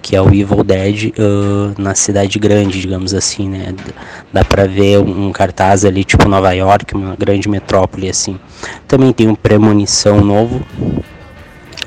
que 0.00 0.14
é 0.14 0.22
o 0.22 0.28
Evil 0.28 0.62
Dead 0.62 1.12
uh, 1.18 1.80
na 1.80 1.94
cidade 1.94 2.38
grande, 2.38 2.80
digamos 2.80 3.14
assim, 3.14 3.48
né. 3.48 3.74
Dá 4.32 4.44
pra 4.44 4.66
ver 4.66 4.98
um, 4.98 5.28
um, 5.28 5.32
cartaz 5.32 5.84
ali 5.84 6.04
tipo 6.04 6.28
Nova 6.28 6.52
York, 6.52 6.94
uma 6.94 7.16
grande 7.16 7.48
metrópole 7.48 8.08
assim. 8.08 8.38
Também 8.86 9.12
tem 9.12 9.28
um 9.28 9.34
Premonição 9.34 10.20
novo. 10.20 10.64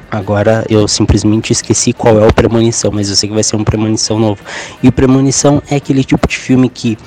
Agora 0.10 0.66
eu 0.70 0.88
simplesmente 0.88 1.52
esqueci 1.52 1.92
qual 1.92 2.20
é 2.20 2.26
o 2.26 2.34
Premonição, 2.34 2.92
mas 2.94 3.10
eu 3.10 3.16
sei 3.16 3.28
que 3.28 3.36
vai 3.36 3.44
ser 3.44 3.58
um 3.58 3.64
Premonição 3.64 4.18
novo. 4.18 4.42
E 4.82 4.88
o 4.88 4.92
Premonição 4.92 5.62
é 5.70 5.76
aquele 5.76 6.04
tipo 6.04 6.28
de 6.28 6.38
filme 6.38 6.70
que 6.70 6.98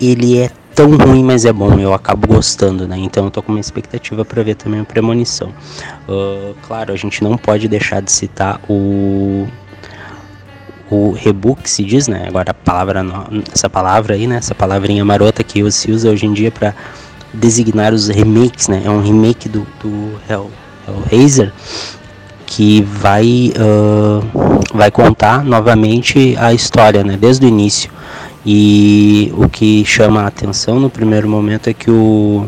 ele 0.00 0.38
é 0.38 0.50
tão 0.78 0.96
ruim, 0.96 1.24
mas 1.24 1.44
é 1.44 1.52
bom, 1.52 1.76
eu 1.80 1.92
acabo 1.92 2.28
gostando, 2.28 2.86
né? 2.86 2.96
Então 2.96 3.24
eu 3.24 3.32
tô 3.32 3.42
com 3.42 3.50
uma 3.50 3.58
expectativa 3.58 4.24
para 4.24 4.44
ver 4.44 4.54
também 4.54 4.78
a 4.78 4.84
Premonição. 4.84 5.48
Uh, 6.08 6.54
claro, 6.62 6.92
a 6.92 6.96
gente 6.96 7.20
não 7.20 7.36
pode 7.36 7.66
deixar 7.66 8.00
de 8.00 8.12
citar 8.12 8.60
o 8.68 9.48
o 10.88 11.10
rebook 11.10 11.68
se 11.68 11.82
diz, 11.82 12.06
né? 12.06 12.26
Agora 12.28 12.52
a 12.52 12.54
palavra 12.54 13.04
essa 13.52 13.68
palavra 13.68 14.14
aí, 14.14 14.28
né? 14.28 14.36
Essa 14.36 14.54
palavrinha 14.54 15.04
marota 15.04 15.42
que 15.42 15.68
se 15.72 15.90
usa 15.90 16.10
hoje 16.10 16.26
em 16.26 16.32
dia 16.32 16.52
para 16.52 16.72
designar 17.34 17.92
os 17.92 18.06
remakes, 18.06 18.68
né? 18.68 18.82
É 18.84 18.90
um 18.90 19.02
remake 19.02 19.48
do, 19.48 19.66
do 19.82 20.12
Hell, 20.30 20.48
Hellraiser 20.86 21.52
que 22.46 22.82
vai 22.82 23.52
uh, 23.58 24.24
vai 24.72 24.92
contar 24.92 25.44
novamente 25.44 26.36
a 26.38 26.54
história, 26.54 27.02
né? 27.02 27.16
Desde 27.16 27.44
o 27.44 27.48
início. 27.48 27.90
E 28.50 29.30
o 29.36 29.46
que 29.46 29.84
chama 29.84 30.22
a 30.22 30.26
atenção 30.26 30.80
no 30.80 30.88
primeiro 30.88 31.28
momento 31.28 31.68
é 31.68 31.74
que 31.74 31.90
o, 31.90 32.46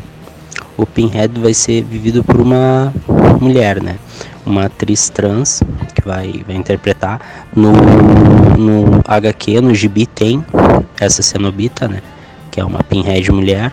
o 0.74 0.86
Pinhead 0.86 1.38
vai 1.38 1.52
ser 1.52 1.84
vivido 1.84 2.24
por 2.24 2.40
uma 2.40 2.90
mulher, 3.38 3.82
né? 3.82 3.96
Uma 4.46 4.64
atriz 4.64 5.10
trans 5.10 5.62
que 5.94 6.00
vai, 6.02 6.42
vai 6.46 6.56
interpretar. 6.56 7.20
No, 7.54 7.72
no 8.56 9.02
HQ, 9.06 9.60
no 9.60 9.74
gibi, 9.74 10.06
tem 10.06 10.42
essa 10.98 11.20
cenobita, 11.20 11.86
né? 11.86 12.00
Que 12.50 12.62
é 12.62 12.64
uma 12.64 12.82
Pinhead 12.82 13.30
mulher. 13.30 13.70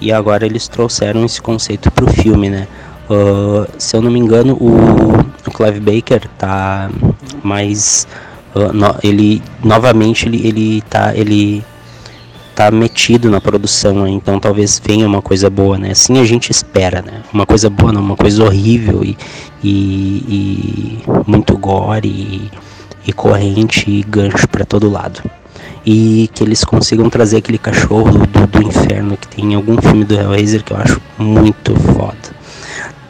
E 0.00 0.10
agora 0.10 0.46
eles 0.46 0.68
trouxeram 0.68 1.26
esse 1.26 1.42
conceito 1.42 1.90
pro 1.90 2.06
filme, 2.06 2.48
né? 2.48 2.66
Uh, 3.10 3.70
se 3.76 3.94
eu 3.94 4.00
não 4.00 4.10
me 4.10 4.18
engano, 4.18 4.54
o, 4.54 4.76
o 5.46 5.50
Clive 5.50 5.80
Baker 5.80 6.26
tá 6.38 6.88
mais 7.42 8.08
ele 9.02 9.42
novamente 9.62 10.26
ele 10.26 10.46
ele 10.46 10.82
tá 10.82 11.14
ele 11.14 11.64
tá 12.56 12.70
metido 12.70 13.30
na 13.30 13.38
produção, 13.38 14.04
né? 14.04 14.10
então 14.10 14.40
talvez 14.40 14.80
venha 14.82 15.06
uma 15.06 15.20
coisa 15.20 15.50
boa, 15.50 15.76
né? 15.76 15.90
Assim 15.90 16.18
a 16.18 16.24
gente 16.24 16.50
espera, 16.50 17.02
né? 17.02 17.22
Uma 17.30 17.44
coisa 17.44 17.68
boa, 17.68 17.92
não, 17.92 18.00
uma 18.00 18.16
coisa 18.16 18.42
horrível 18.42 19.04
e, 19.04 19.14
e, 19.62 20.24
e 20.26 21.02
muito 21.26 21.54
gore 21.58 22.08
e, 22.08 22.50
e 23.06 23.12
corrente 23.12 23.90
e 23.90 24.02
gancho 24.02 24.48
para 24.48 24.64
todo 24.64 24.90
lado. 24.90 25.20
E 25.84 26.30
que 26.32 26.42
eles 26.42 26.64
consigam 26.64 27.10
trazer 27.10 27.36
aquele 27.36 27.58
cachorro 27.58 28.26
do, 28.26 28.46
do 28.46 28.62
inferno 28.66 29.18
que 29.18 29.28
tem 29.28 29.52
em 29.52 29.54
algum 29.54 29.76
filme 29.80 30.04
do 30.04 30.14
Hellraiser 30.14 30.64
que 30.64 30.72
eu 30.72 30.78
acho 30.78 30.98
muito 31.18 31.76
foda. 31.76 32.16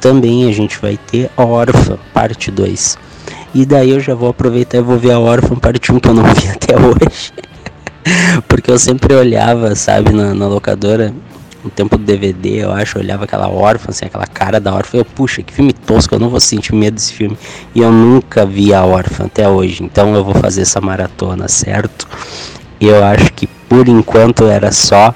Também 0.01 0.49
a 0.49 0.53
gente 0.53 0.77
vai 0.81 0.97
ter 0.97 1.31
Orphan, 1.37 1.99
parte 2.13 2.51
2 2.51 2.99
e 3.57 3.65
daí 3.65 3.93
eu 3.93 4.01
já 4.01 4.15
vou 4.15 4.29
aproveitar 4.29 4.77
e 4.77 4.83
vou 4.83 4.99
ver 4.99 5.13
a 5.13 5.19
Orphan 5.19 5.57
Parte 5.57 5.91
1 5.91 5.99
que 5.99 6.09
eu 6.11 6.13
não 6.13 6.25
vi 6.35 6.47
até 6.49 6.77
hoje. 6.77 7.33
Porque 8.47 8.71
eu 8.71 8.79
sempre 8.79 9.15
olhava, 9.15 9.75
sabe, 9.75 10.13
na, 10.13 10.35
na, 10.35 10.47
locadora, 10.47 11.11
no 11.65 11.71
tempo 11.71 11.97
do 11.97 12.05
DVD, 12.05 12.65
eu 12.65 12.73
acho, 12.73 12.99
eu 12.99 13.03
olhava 13.03 13.25
aquela 13.25 13.49
órfã, 13.49 13.89
assim, 13.89 14.05
aquela 14.05 14.27
cara 14.27 14.61
da 14.61 14.75
órfã, 14.75 14.99
eu, 14.99 15.07
puxa, 15.07 15.43
que 15.43 15.55
filme 15.55 15.73
tosco, 15.73 16.15
eu 16.15 16.19
não 16.19 16.29
vou 16.29 16.39
sentir 16.39 16.75
medo 16.75 16.97
desse 16.97 17.15
filme. 17.15 17.35
E 17.75 17.81
eu 17.81 17.91
nunca 17.91 18.45
vi 18.45 18.75
a 18.75 18.85
órfã 18.85 19.25
até 19.25 19.49
hoje, 19.49 19.83
então 19.83 20.15
eu 20.15 20.23
vou 20.23 20.35
fazer 20.35 20.61
essa 20.61 20.81
maratona, 20.83 21.49
certo? 21.49 22.07
Eu 22.79 23.03
acho 23.03 23.33
que 23.33 23.47
por 23.47 23.89
enquanto 23.89 24.45
era 24.45 24.71
só 24.71 25.15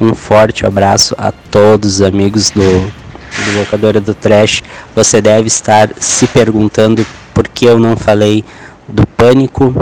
um 0.00 0.14
forte 0.14 0.64
abraço 0.64 1.14
a 1.18 1.30
todos 1.30 1.96
os 1.96 2.02
amigos 2.02 2.50
do, 2.50 2.62
do 2.62 3.58
Locadora 3.58 4.00
do 4.00 4.14
Trash. 4.14 4.62
Você 4.96 5.20
deve 5.20 5.48
estar 5.48 5.90
se 6.00 6.26
perguntando 6.26 7.06
porque 7.34 7.66
eu 7.66 7.78
não 7.78 7.96
falei 7.96 8.44
do 8.88 9.06
pânico 9.06 9.74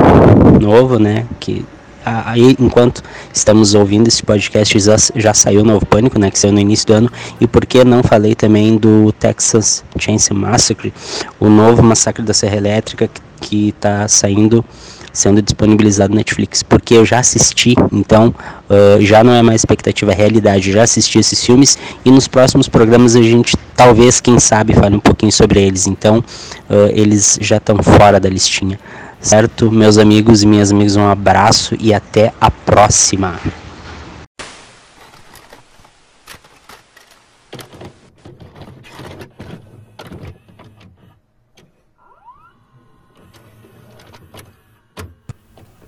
novo, 0.61 0.99
né? 0.99 1.27
Que 1.39 1.65
aí 2.05 2.57
enquanto 2.59 3.03
estamos 3.33 3.75
ouvindo 3.75 4.09
esse 4.09 4.23
podcast 4.23 4.79
já, 4.79 4.97
já 5.17 5.35
saiu 5.35 5.61
o 5.61 5.65
novo 5.65 5.85
pânico, 5.87 6.19
né? 6.19 6.31
Que 6.31 6.39
saiu 6.39 6.53
no 6.53 6.61
início 6.61 6.87
do 6.87 6.95
ano 6.95 7.11
e 7.41 7.47
por 7.47 7.67
que 7.67 7.85
não 7.85 8.03
falei 8.03 8.35
também 8.35 8.77
do 8.77 9.13
Texas 9.13 9.85
Chainsaw 9.99 10.37
Massacre, 10.37 10.93
o 11.39 11.49
novo 11.49 11.83
massacre 11.83 12.23
da 12.23 12.35
Serra 12.35 12.57
Elétrica 12.57 13.09
que 13.41 13.71
está 13.71 14.07
saindo 14.07 14.65
sendo 15.13 15.43
disponibilizado 15.43 16.11
no 16.11 16.17
Netflix, 16.17 16.63
porque 16.63 16.95
eu 16.95 17.05
já 17.05 17.19
assisti, 17.19 17.75
então 17.93 18.35
uh, 18.69 19.01
já 19.01 19.23
não 19.25 19.33
é 19.33 19.43
mais 19.43 19.61
expectativa, 19.61 20.13
é 20.13 20.15
realidade, 20.15 20.73
já 20.73 20.83
assisti 20.83 21.19
esses 21.19 21.45
filmes 21.45 21.79
e 22.05 22.11
nos 22.11 22.29
próximos 22.29 22.69
programas 22.69 23.17
a 23.17 23.23
gente 23.23 23.57
talvez, 23.77 24.21
quem 24.21 24.39
sabe, 24.39 24.75
fale 24.75 24.97
um 24.97 25.01
pouquinho 25.01 25.33
sobre 25.33 25.61
eles, 25.63 25.87
então 25.87 26.19
uh, 26.19 26.91
eles 26.93 27.39
já 27.41 27.57
estão 27.57 27.83
fora 27.83 28.21
da 28.21 28.29
listinha, 28.29 28.79
certo? 29.21 29.71
Meus 29.71 29.99
amigos 29.99 30.43
e 30.43 30.47
minhas 30.47 30.71
amigas, 30.71 30.97
um 30.97 31.09
abraço 31.09 31.77
e 31.81 31.93
até 31.93 32.33
a 32.41 32.51
próxima! 32.51 33.39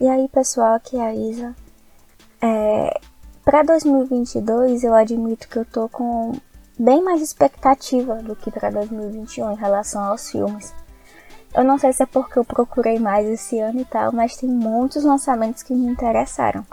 E 0.03 0.09
aí, 0.09 0.27
pessoal, 0.27 0.75
aqui 0.75 0.97
é 0.97 1.01
a 1.01 1.15
Isa. 1.15 1.55
É, 2.41 3.01
para 3.45 3.62
2022, 3.62 4.83
eu 4.83 4.95
admito 4.95 5.47
que 5.47 5.57
eu 5.57 5.65
tô 5.65 5.88
com 5.88 6.33
bem 6.77 7.01
mais 7.05 7.23
expectativa 7.23 8.17
do 8.17 8.35
que 8.35 8.51
para 8.51 8.69
2021 8.71 9.53
em 9.53 9.55
relação 9.55 10.03
aos 10.03 10.29
filmes. 10.29 10.75
Eu 11.55 11.62
não 11.62 11.79
sei 11.79 11.93
se 11.93 12.03
é 12.03 12.07
porque 12.07 12.37
eu 12.37 12.45
procurei 12.45 12.99
mais 12.99 13.29
esse 13.29 13.61
ano 13.61 13.81
e 13.81 13.85
tal, 13.85 14.11
mas 14.11 14.37
tem 14.37 14.49
muitos 14.49 15.05
lançamentos 15.05 15.62
que 15.62 15.73
me 15.73 15.87
interessaram. 15.87 16.67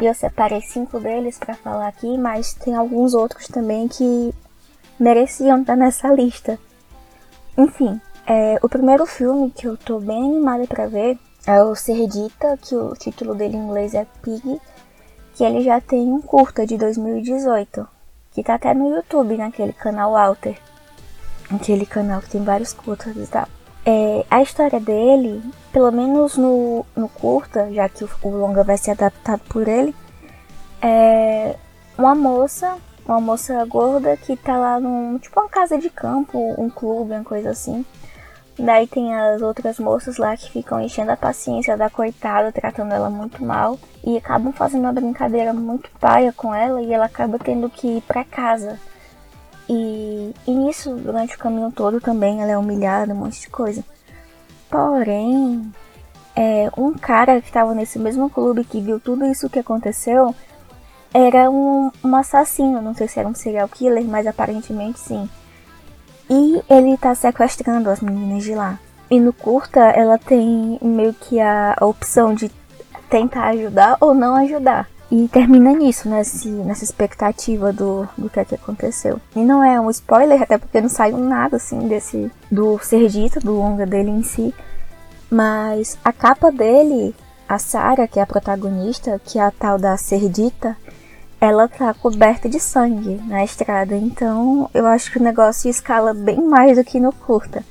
E 0.00 0.06
eu 0.06 0.14
separei 0.14 0.62
cinco 0.62 0.98
deles 0.98 1.36
para 1.38 1.52
falar 1.52 1.86
aqui, 1.86 2.16
mas 2.16 2.54
tem 2.54 2.74
alguns 2.74 3.12
outros 3.12 3.46
também 3.46 3.88
que 3.88 4.34
mereciam 4.98 5.60
estar 5.60 5.76
nessa 5.76 6.08
lista. 6.08 6.58
Enfim, 7.58 8.00
é, 8.26 8.58
o 8.62 8.70
primeiro 8.70 9.04
filme 9.04 9.50
que 9.50 9.68
eu 9.68 9.76
tô 9.76 10.00
bem 10.00 10.30
animada 10.30 10.66
para 10.66 10.86
ver 10.86 11.18
é 11.46 11.62
o 11.62 11.74
Serdita, 11.74 12.56
que 12.58 12.74
o 12.74 12.94
título 12.94 13.34
dele 13.34 13.56
em 13.56 13.60
inglês 13.60 13.94
é 13.94 14.06
Pig, 14.22 14.60
que 15.34 15.44
ele 15.44 15.62
já 15.62 15.80
tem 15.80 16.12
um 16.12 16.20
curta 16.20 16.66
de 16.66 16.76
2018, 16.76 17.86
que 18.32 18.42
tá 18.42 18.54
até 18.54 18.74
no 18.74 18.94
YouTube, 18.94 19.36
naquele 19.36 19.72
canal 19.72 20.12
Walter. 20.12 20.56
Aquele 21.50 21.86
canal 21.86 22.20
que 22.20 22.30
tem 22.30 22.44
vários 22.44 22.72
curtas 22.72 23.16
e 23.16 23.26
tal. 23.26 23.48
É, 23.84 24.24
a 24.30 24.42
história 24.42 24.78
dele, 24.78 25.42
pelo 25.72 25.90
menos 25.90 26.36
no, 26.36 26.84
no 26.94 27.08
curta, 27.08 27.72
já 27.72 27.88
que 27.88 28.04
o, 28.04 28.10
o 28.22 28.28
longa 28.28 28.62
vai 28.62 28.76
ser 28.76 28.92
adaptado 28.92 29.40
por 29.48 29.66
ele, 29.66 29.94
é 30.82 31.56
uma 31.96 32.14
moça, 32.14 32.76
uma 33.04 33.20
moça 33.20 33.64
gorda 33.64 34.16
que 34.16 34.36
tá 34.36 34.56
lá 34.56 34.78
num, 34.78 35.18
tipo 35.18 35.40
uma 35.40 35.48
casa 35.48 35.78
de 35.78 35.90
campo, 35.90 36.54
um 36.58 36.68
clube, 36.70 37.12
uma 37.12 37.24
coisa 37.24 37.50
assim. 37.50 37.84
Daí 38.60 38.86
tem 38.86 39.14
as 39.14 39.40
outras 39.40 39.78
moças 39.78 40.18
lá 40.18 40.36
que 40.36 40.50
ficam 40.50 40.80
enchendo 40.80 41.10
a 41.10 41.16
paciência 41.16 41.76
da 41.76 41.88
coitada, 41.88 42.52
tratando 42.52 42.92
ela 42.92 43.08
muito 43.08 43.42
mal. 43.42 43.78
E 44.04 44.16
acabam 44.16 44.52
fazendo 44.52 44.82
uma 44.82 44.92
brincadeira 44.92 45.52
muito 45.52 45.90
paia 45.98 46.32
com 46.32 46.54
ela 46.54 46.82
e 46.82 46.92
ela 46.92 47.06
acaba 47.06 47.38
tendo 47.38 47.70
que 47.70 47.98
ir 47.98 48.02
pra 48.02 48.24
casa. 48.24 48.78
E, 49.68 50.34
e 50.46 50.50
nisso, 50.52 50.94
durante 50.94 51.36
o 51.36 51.38
caminho 51.38 51.72
todo 51.72 52.00
também, 52.00 52.42
ela 52.42 52.50
é 52.50 52.58
humilhada, 52.58 53.14
um 53.14 53.18
monte 53.18 53.40
de 53.40 53.48
coisa. 53.48 53.82
Porém, 54.68 55.72
é, 56.36 56.70
um 56.76 56.92
cara 56.92 57.40
que 57.40 57.48
estava 57.48 57.74
nesse 57.74 57.98
mesmo 57.98 58.28
clube 58.28 58.64
que 58.64 58.80
viu 58.80 59.00
tudo 59.00 59.24
isso 59.24 59.48
que 59.48 59.58
aconteceu 59.58 60.34
era 61.14 61.50
um, 61.50 61.90
um 62.04 62.16
assassino. 62.16 62.82
Não 62.82 62.94
sei 62.94 63.08
se 63.08 63.18
era 63.18 63.28
um 63.28 63.34
serial 63.34 63.68
killer, 63.68 64.04
mas 64.04 64.26
aparentemente 64.26 64.98
sim. 64.98 65.28
E 66.30 66.62
ele 66.70 66.96
tá 66.96 67.12
sequestrando 67.12 67.90
as 67.90 68.00
meninas 68.00 68.44
de 68.44 68.54
lá. 68.54 68.78
E 69.10 69.18
no 69.18 69.32
curta, 69.32 69.80
ela 69.80 70.16
tem 70.16 70.78
meio 70.80 71.12
que 71.12 71.40
a, 71.40 71.76
opção 71.80 72.32
de 72.32 72.48
tentar 73.08 73.48
ajudar 73.48 73.96
ou 74.00 74.14
não 74.14 74.36
ajudar. 74.36 74.88
E 75.10 75.26
termina 75.26 75.72
nisso, 75.72 76.08
nesse, 76.08 76.48
nessa 76.48 76.84
expectativa 76.84 77.72
do, 77.72 78.08
do 78.16 78.30
que, 78.30 78.38
é 78.38 78.44
que 78.44 78.54
aconteceu. 78.54 79.20
E 79.34 79.40
não 79.40 79.64
é 79.64 79.80
um 79.80 79.90
spoiler, 79.90 80.40
até 80.40 80.56
porque 80.56 80.80
não 80.80 80.88
saiu 80.88 81.18
nada 81.18 81.56
assim 81.56 81.88
desse 81.88 82.30
do 82.48 82.78
Sergita, 82.78 83.40
do 83.40 83.52
longa 83.52 83.84
dele 83.84 84.10
em 84.10 84.22
si. 84.22 84.54
Mas 85.28 85.98
a 86.04 86.12
capa 86.12 86.52
dele, 86.52 87.12
a 87.48 87.58
Sarah, 87.58 88.06
que 88.06 88.20
é 88.20 88.22
a 88.22 88.26
protagonista, 88.26 89.20
que 89.24 89.40
é 89.40 89.42
a 89.42 89.50
tal 89.50 89.76
da 89.76 89.96
Serdita, 89.96 90.76
ela 91.40 91.66
tá 91.66 91.94
coberta 91.94 92.48
de 92.48 92.60
sangue 92.60 93.20
na 93.26 93.42
estrada. 93.42 93.96
Então 93.96 94.68
eu 94.74 94.86
acho 94.86 95.10
que 95.10 95.18
o 95.18 95.22
negócio 95.22 95.70
escala 95.70 96.12
bem 96.12 96.40
mais 96.40 96.76
do 96.76 96.84
que 96.84 97.00
no 97.00 97.12
curta. 97.12 97.64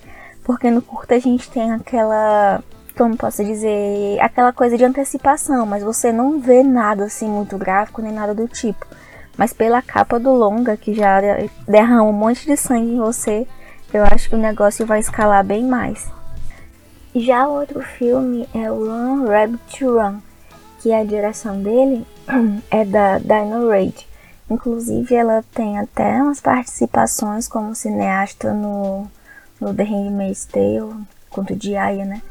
Porque 0.43 0.71
no 0.71 0.81
curta 0.81 1.15
a 1.15 1.19
gente 1.19 1.49
tem 1.49 1.71
aquela. 1.71 2.63
Como 2.97 3.15
posso 3.15 3.45
dizer? 3.45 4.19
Aquela 4.19 4.51
coisa 4.51 4.77
de 4.77 4.83
antecipação, 4.83 5.65
mas 5.65 5.83
você 5.83 6.11
não 6.11 6.39
vê 6.39 6.63
nada 6.63 7.05
assim 7.05 7.29
muito 7.29 7.57
gráfico 7.57 8.01
nem 8.01 8.11
nada 8.11 8.33
do 8.33 8.47
tipo. 8.47 8.85
Mas 9.37 9.53
pela 9.53 9.81
capa 9.81 10.19
do 10.19 10.31
longa, 10.33 10.75
que 10.75 10.93
já 10.93 11.21
derrama 11.65 12.03
um 12.03 12.11
monte 12.11 12.45
de 12.45 12.57
sangue 12.57 12.93
em 12.93 12.97
você, 12.97 13.47
eu 13.93 14.03
acho 14.03 14.27
que 14.27 14.35
o 14.35 14.39
negócio 14.39 14.85
vai 14.85 14.99
escalar 14.99 15.45
bem 15.45 15.63
mais. 15.63 16.11
Já 17.15 17.47
outro 17.47 17.81
filme 17.81 18.49
é 18.53 18.67
Run 18.67 19.25
Rabbit 19.27 19.85
Run, 19.85 20.19
que 20.79 20.93
a 20.93 21.03
direção 21.03 21.61
dele 21.61 22.05
é 22.71 22.85
da 22.85 23.19
Dino 23.19 23.69
Raid. 23.69 24.07
Inclusive, 24.49 25.13
ela 25.13 25.43
tem 25.53 25.77
até 25.77 26.21
umas 26.21 26.41
participações 26.41 27.47
como 27.47 27.75
cineasta 27.75 28.51
no, 28.53 29.07
no 29.61 29.73
The 29.73 29.83
Handmaid's 29.83 30.45
Tale, 30.45 30.95
conto 31.29 31.55
de 31.55 31.75
Aya, 31.75 32.05
né? 32.05 32.21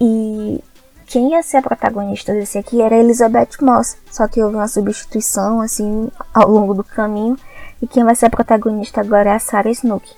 E 0.00 0.62
quem 1.06 1.32
ia 1.32 1.42
ser 1.42 1.58
a 1.58 1.62
protagonista 1.62 2.32
desse 2.32 2.56
aqui 2.56 2.80
era 2.80 2.96
Elizabeth 2.96 3.50
Moss, 3.60 3.96
só 4.10 4.26
que 4.26 4.42
houve 4.42 4.56
uma 4.56 4.68
substituição, 4.68 5.60
assim, 5.60 6.10
ao 6.32 6.48
longo 6.48 6.72
do 6.72 6.82
caminho. 6.82 7.36
E 7.82 7.86
quem 7.86 8.02
vai 8.04 8.14
ser 8.14 8.26
a 8.26 8.30
protagonista 8.30 9.00
agora 9.00 9.30
é 9.30 9.34
a 9.34 9.38
Sarah 9.38 9.70
Snook, 9.70 10.10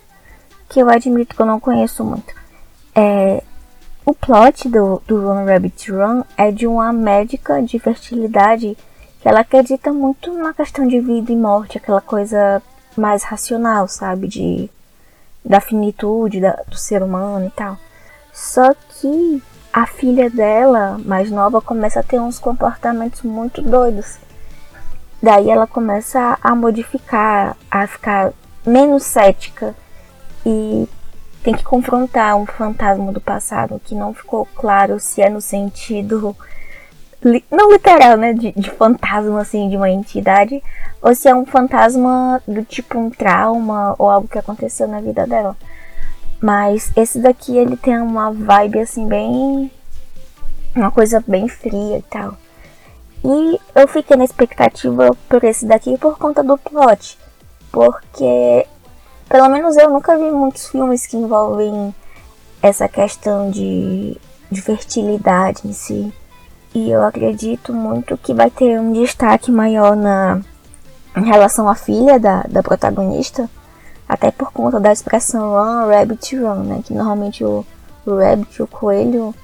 que 0.68 0.80
eu 0.80 0.88
admito 0.88 1.34
que 1.34 1.42
eu 1.42 1.46
não 1.46 1.58
conheço 1.58 2.04
muito. 2.04 2.32
É, 2.94 3.42
o 4.06 4.14
plot 4.14 4.68
do, 4.68 5.02
do 5.04 5.20
Run 5.20 5.44
Rabbit 5.44 5.90
Run 5.90 6.22
é 6.36 6.52
de 6.52 6.64
uma 6.64 6.92
médica 6.92 7.60
de 7.60 7.76
fertilidade 7.80 8.78
que 9.20 9.28
ela 9.28 9.40
acredita 9.40 9.92
muito 9.92 10.32
na 10.32 10.54
questão 10.54 10.86
de 10.86 11.00
vida 11.00 11.32
e 11.32 11.36
morte, 11.36 11.76
aquela 11.76 12.00
coisa 12.00 12.62
mais 12.96 13.24
racional, 13.24 13.88
sabe? 13.88 14.28
De, 14.28 14.70
da 15.44 15.60
finitude 15.60 16.40
da, 16.40 16.52
do 16.68 16.76
ser 16.76 17.02
humano 17.02 17.46
e 17.46 17.50
tal. 17.50 17.76
Só 18.32 18.72
que 18.74 19.42
a 19.72 19.86
filha 19.86 20.30
dela, 20.30 21.00
mais 21.04 21.28
nova, 21.28 21.60
começa 21.60 21.98
a 21.98 22.04
ter 22.04 22.20
uns 22.20 22.38
comportamentos 22.38 23.22
muito 23.22 23.60
doidos. 23.60 24.18
Daí 25.20 25.50
ela 25.50 25.66
começa 25.66 26.38
a 26.40 26.54
modificar, 26.54 27.56
a 27.68 27.88
ficar 27.88 28.32
menos 28.64 29.02
cética 29.02 29.74
e 30.44 30.88
tem 31.46 31.54
que 31.54 31.62
confrontar 31.62 32.36
um 32.36 32.44
fantasma 32.44 33.12
do 33.12 33.20
passado 33.20 33.80
que 33.84 33.94
não 33.94 34.12
ficou 34.12 34.48
claro 34.56 34.98
se 34.98 35.22
é 35.22 35.30
no 35.30 35.40
sentido 35.40 36.36
li, 37.22 37.44
não 37.48 37.70
literal, 37.70 38.16
né, 38.16 38.32
de, 38.32 38.50
de, 38.50 38.68
fantasma 38.68 39.42
assim 39.42 39.68
de 39.68 39.76
uma 39.76 39.88
entidade, 39.88 40.60
ou 41.00 41.14
se 41.14 41.28
é 41.28 41.34
um 41.36 41.46
fantasma 41.46 42.42
do 42.48 42.64
tipo 42.64 42.98
um 42.98 43.10
trauma 43.10 43.94
ou 43.96 44.10
algo 44.10 44.26
que 44.26 44.40
aconteceu 44.40 44.88
na 44.88 45.00
vida 45.00 45.24
dela. 45.24 45.56
Mas 46.42 46.90
esse 46.96 47.20
daqui 47.20 47.56
ele 47.56 47.76
tem 47.76 47.96
uma 47.96 48.32
vibe 48.32 48.80
assim 48.80 49.06
bem 49.06 49.70
uma 50.74 50.90
coisa 50.90 51.22
bem 51.28 51.46
fria 51.46 51.98
e 51.98 52.02
tal. 52.02 52.36
E 53.24 53.60
eu 53.72 53.86
fiquei 53.86 54.16
na 54.16 54.24
expectativa 54.24 55.16
por 55.28 55.44
esse 55.44 55.64
daqui 55.64 55.96
por 55.96 56.18
conta 56.18 56.42
do 56.42 56.58
plot, 56.58 57.16
porque 57.70 58.66
pelo 59.28 59.48
menos 59.48 59.76
eu 59.76 59.90
nunca 59.90 60.16
vi 60.16 60.30
muitos 60.30 60.68
filmes 60.68 61.06
que 61.06 61.16
envolvem 61.16 61.94
essa 62.62 62.88
questão 62.88 63.50
de, 63.50 64.16
de 64.50 64.62
fertilidade 64.62 65.62
em 65.64 65.72
si. 65.72 66.12
E 66.74 66.90
eu 66.90 67.02
acredito 67.02 67.72
muito 67.72 68.16
que 68.18 68.34
vai 68.34 68.50
ter 68.50 68.78
um 68.78 68.92
destaque 68.92 69.50
maior 69.50 69.96
na, 69.96 70.40
em 71.16 71.24
relação 71.24 71.68
à 71.68 71.74
filha 71.74 72.18
da, 72.18 72.42
da 72.42 72.62
protagonista, 72.62 73.48
até 74.08 74.30
por 74.30 74.52
conta 74.52 74.78
da 74.78 74.92
expressão 74.92 75.52
run, 75.52 75.88
rabbit 75.88 76.36
run, 76.36 76.64
né? 76.64 76.82
Que 76.84 76.92
normalmente 76.92 77.42
o, 77.44 77.64
o 78.04 78.16
rabbit, 78.18 78.62
o 78.62 78.66
coelho, 78.66 79.34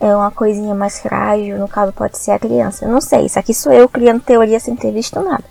é 0.00 0.14
uma 0.16 0.32
coisinha 0.32 0.74
mais 0.74 1.00
frágil, 1.00 1.58
no 1.58 1.68
caso 1.68 1.92
pode 1.92 2.18
ser 2.18 2.32
a 2.32 2.38
criança. 2.38 2.84
Eu 2.84 2.90
não 2.90 3.00
sei, 3.00 3.26
isso 3.26 3.38
aqui 3.38 3.54
sou 3.54 3.72
eu 3.72 3.88
criando 3.88 4.20
teoria 4.20 4.58
sem 4.58 4.74
ter 4.74 4.90
visto 4.90 5.20
nada. 5.20 5.44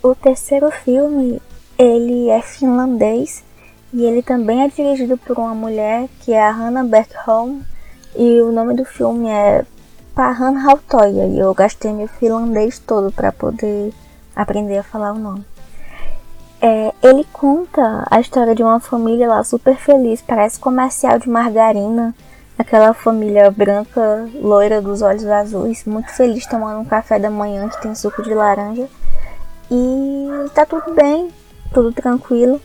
O 0.00 0.14
terceiro 0.14 0.70
filme 0.70 1.42
ele 1.78 2.30
é 2.30 2.40
finlandês 2.40 3.44
e 3.92 4.04
ele 4.04 4.22
também 4.22 4.62
é 4.62 4.68
dirigido 4.68 5.16
por 5.18 5.38
uma 5.38 5.54
mulher 5.54 6.08
que 6.20 6.32
é 6.32 6.42
a 6.42 6.50
Hannah 6.50 6.84
Bergholm 6.84 7.60
e 8.14 8.40
o 8.40 8.50
nome 8.50 8.74
do 8.74 8.84
filme 8.84 9.28
é 9.28 9.64
Pahan 10.14 10.58
Hautoya 10.58 11.26
e 11.26 11.38
eu 11.38 11.52
gastei 11.52 11.92
meu 11.92 12.08
finlandês 12.08 12.78
todo 12.78 13.12
para 13.12 13.30
poder 13.30 13.92
aprender 14.34 14.78
a 14.78 14.82
falar 14.82 15.12
o 15.12 15.18
nome. 15.18 15.44
É, 16.60 16.92
ele 17.02 17.24
conta 17.32 18.06
a 18.10 18.18
história 18.18 18.54
de 18.54 18.62
uma 18.62 18.80
família 18.80 19.28
lá 19.28 19.44
super 19.44 19.76
feliz, 19.76 20.22
parece 20.22 20.58
comercial 20.58 21.18
de 21.18 21.28
margarina, 21.28 22.14
aquela 22.58 22.94
família 22.94 23.50
branca, 23.50 24.26
loira 24.40 24.80
dos 24.80 25.02
olhos 25.02 25.26
azuis, 25.26 25.84
muito 25.84 26.10
feliz 26.12 26.46
tomando 26.46 26.80
um 26.80 26.84
café 26.84 27.18
da 27.18 27.28
manhã 27.28 27.68
que 27.68 27.82
tem 27.82 27.94
suco 27.94 28.22
de 28.22 28.32
laranja. 28.32 28.88
E 29.70 30.28
tá 30.54 30.64
tudo 30.64 30.94
bem, 30.94 31.30
tudo 31.72 31.92
tranquilo. 31.92 32.60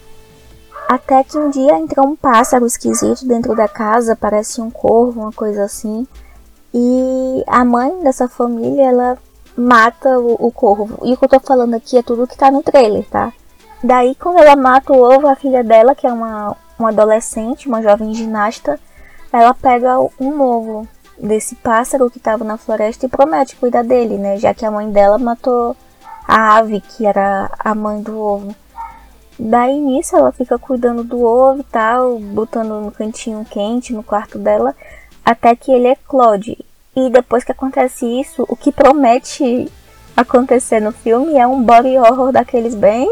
Até 0.88 1.24
que 1.24 1.38
um 1.38 1.50
dia 1.50 1.78
entrou 1.80 2.06
um 2.08 2.16
pássaro 2.16 2.66
esquisito 2.66 3.26
dentro 3.26 3.56
da 3.56 3.68
casa, 3.68 4.16
parece 4.16 4.62
um 4.62 4.70
corvo, 4.70 5.22
uma 5.22 5.32
coisa 5.32 5.64
assim. 5.64 6.06
E 6.74 7.44
a 7.48 7.64
mãe 7.64 8.04
dessa 8.04 8.28
família, 8.28 8.90
ela 8.90 9.18
mata 9.56 10.20
o, 10.20 10.48
o 10.48 10.52
corvo. 10.52 11.00
E 11.06 11.14
o 11.14 11.18
que 11.18 11.26
eu 11.26 11.30
tô 11.30 11.40
falando 11.40 11.76
aqui 11.76 11.98
é 11.98 12.04
tudo 12.04 12.28
que 12.28 12.38
tá 12.38 12.52
no 12.52 12.64
trailer, 12.64 13.06
tá? 13.10 13.32
Daí, 13.84 14.16
quando 14.16 14.40
ela 14.40 14.56
mata 14.56 14.94
o 14.94 15.02
ovo, 15.02 15.28
a 15.28 15.36
filha 15.36 15.64
dela, 15.64 15.96
que 15.96 16.06
é 16.06 16.12
uma, 16.12 16.56
uma 16.78 16.90
adolescente, 16.90 17.68
uma 17.68 17.82
jovem 17.82 18.14
ginasta, 18.14 18.80
ela 19.32 19.54
pega 19.54 20.00
um 20.20 20.42
ovo 20.42 20.88
desse 21.18 21.56
pássaro 21.56 22.10
que 22.10 22.18
estava 22.18 22.44
na 22.44 22.58
floresta 22.58 23.06
e 23.06 23.10
promete 23.10 23.56
cuidar 23.56 23.84
dele, 23.84 24.18
né? 24.18 24.38
Já 24.38 24.54
que 24.54 24.66
a 24.66 24.72
mãe 24.72 24.90
dela 24.92 25.18
matou 25.18 25.76
a 26.28 26.58
ave, 26.58 26.82
que 26.82 27.06
era 27.06 27.50
a 27.60 27.74
mãe 27.74 28.02
do 28.02 28.18
ovo. 28.18 28.56
Daí 29.44 29.80
nisso 29.80 30.16
ela 30.16 30.32
fica 30.32 30.60
cuidando 30.60 31.04
do 31.04 31.24
ovo 31.24 31.62
e 31.62 31.64
tal, 31.64 32.20
botando 32.20 32.80
no 32.80 32.92
cantinho 32.92 33.44
quente 33.44 33.92
no 33.92 34.04
quarto 34.04 34.38
dela, 34.38 34.76
até 35.26 35.56
que 35.56 35.72
ele 35.72 35.88
eclode. 35.88 36.64
E 36.96 37.10
depois 37.10 37.44
que 37.44 37.52
acontece 37.52 38.06
isso, 38.06 38.46
o 38.48 38.56
que 38.56 38.72
promete 38.72 39.68
acontecer 40.16 40.80
no 40.80 40.92
filme 40.92 41.38
é 41.38 41.48
um 41.48 41.64
body 41.64 41.98
horror 41.98 42.32
daqueles 42.32 42.76
bem 42.76 43.10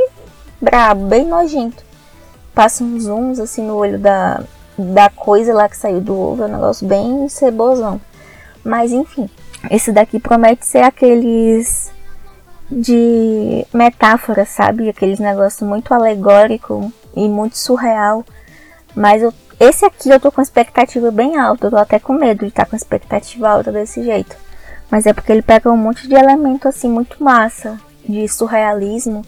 brabo, 0.61 1.07
bem 1.07 1.25
nojento. 1.25 1.83
Passa 2.53 2.83
uns 2.83 3.05
zooms 3.05 3.39
assim 3.39 3.65
no 3.65 3.77
olho 3.77 3.97
da, 3.97 4.43
da 4.77 5.09
coisa 5.09 5.51
lá 5.51 5.67
que 5.67 5.77
saiu 5.77 5.99
do 5.99 6.15
ovo, 6.15 6.43
é 6.43 6.45
um 6.45 6.51
negócio 6.51 6.87
bem 6.87 7.27
cebosão. 7.27 7.99
Mas 8.63 8.91
enfim, 8.91 9.27
esse 9.71 9.91
daqui 9.91 10.19
promete 10.19 10.63
ser 10.63 10.83
aqueles 10.83 11.91
de 12.71 13.65
metáfora, 13.73 14.45
sabe? 14.45 14.89
Aqueles 14.89 15.19
negócios 15.19 15.67
muito 15.67 15.93
alegórico 15.93 16.91
e 17.15 17.27
muito 17.27 17.57
surreal. 17.57 18.23
Mas 18.95 19.21
eu, 19.21 19.33
esse 19.59 19.85
aqui 19.85 20.09
eu 20.09 20.19
tô 20.19 20.31
com 20.31 20.41
expectativa 20.41 21.11
bem 21.11 21.37
alta, 21.37 21.67
eu 21.67 21.71
tô 21.71 21.77
até 21.77 21.99
com 21.99 22.13
medo 22.13 22.39
de 22.39 22.47
estar 22.47 22.65
tá 22.65 22.69
com 22.69 22.75
expectativa 22.75 23.49
alta 23.49 23.71
desse 23.71 24.03
jeito. 24.03 24.35
Mas 24.89 25.05
é 25.05 25.13
porque 25.13 25.31
ele 25.31 25.41
pega 25.41 25.71
um 25.71 25.77
monte 25.77 26.07
de 26.07 26.15
elemento 26.15 26.67
assim 26.67 26.89
muito 26.89 27.23
massa, 27.23 27.79
de 28.07 28.27
surrealismo. 28.27 29.23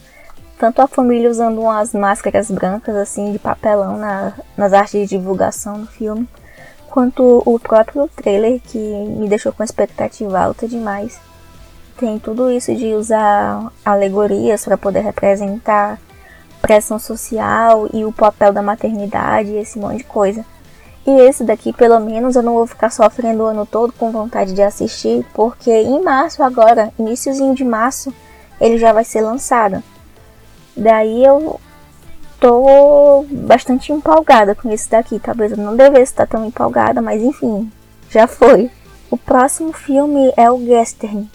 Tanto 0.57 0.81
a 0.81 0.87
família 0.87 1.29
usando 1.29 1.61
umas 1.61 1.91
máscaras 1.93 2.51
brancas 2.51 2.95
assim 2.95 3.31
de 3.31 3.39
papelão 3.39 3.97
na, 3.97 4.33
nas 4.55 4.73
artes 4.73 5.01
de 5.01 5.17
divulgação 5.17 5.81
do 5.81 5.87
filme, 5.87 6.27
quanto 6.89 7.41
o 7.45 7.59
próprio 7.59 8.07
trailer 8.15 8.59
que 8.61 8.77
me 8.77 9.27
deixou 9.27 9.51
com 9.51 9.63
expectativa 9.63 10.39
alta 10.39 10.67
demais. 10.67 11.19
Tem 12.01 12.17
tudo 12.17 12.49
isso 12.49 12.73
de 12.73 12.95
usar 12.95 13.71
alegorias 13.85 14.65
para 14.65 14.75
poder 14.75 15.01
representar 15.01 15.99
pressão 16.59 16.97
social 16.97 17.87
e 17.93 18.03
o 18.03 18.11
papel 18.11 18.51
da 18.51 18.63
maternidade, 18.63 19.55
esse 19.55 19.77
monte 19.77 19.97
de 19.97 20.05
coisa. 20.05 20.43
E 21.05 21.11
esse 21.11 21.43
daqui, 21.43 21.71
pelo 21.71 21.99
menos, 21.99 22.35
eu 22.35 22.41
não 22.41 22.55
vou 22.55 22.65
ficar 22.65 22.89
sofrendo 22.89 23.43
o 23.43 23.45
ano 23.45 23.67
todo 23.67 23.93
com 23.93 24.11
vontade 24.11 24.51
de 24.51 24.63
assistir, 24.63 25.23
porque 25.31 25.69
em 25.69 26.01
março 26.01 26.41
agora, 26.41 26.91
iníciozinho 26.97 27.53
de 27.53 27.63
março, 27.63 28.11
ele 28.59 28.79
já 28.79 28.91
vai 28.91 29.03
ser 29.03 29.21
lançado. 29.21 29.83
Daí 30.75 31.23
eu 31.23 31.61
tô 32.39 33.23
bastante 33.29 33.93
empolgada 33.93 34.55
com 34.55 34.71
esse 34.71 34.89
daqui. 34.89 35.19
Talvez 35.19 35.51
eu 35.51 35.57
não 35.59 35.75
devesse 35.75 36.13
estar 36.13 36.25
tão 36.25 36.43
empolgada, 36.47 36.99
mas 36.99 37.21
enfim, 37.21 37.71
já 38.09 38.25
foi. 38.25 38.71
O 39.11 39.17
próximo 39.17 39.71
filme 39.71 40.33
é 40.35 40.49
o 40.49 40.57
Gestern, 40.65 41.29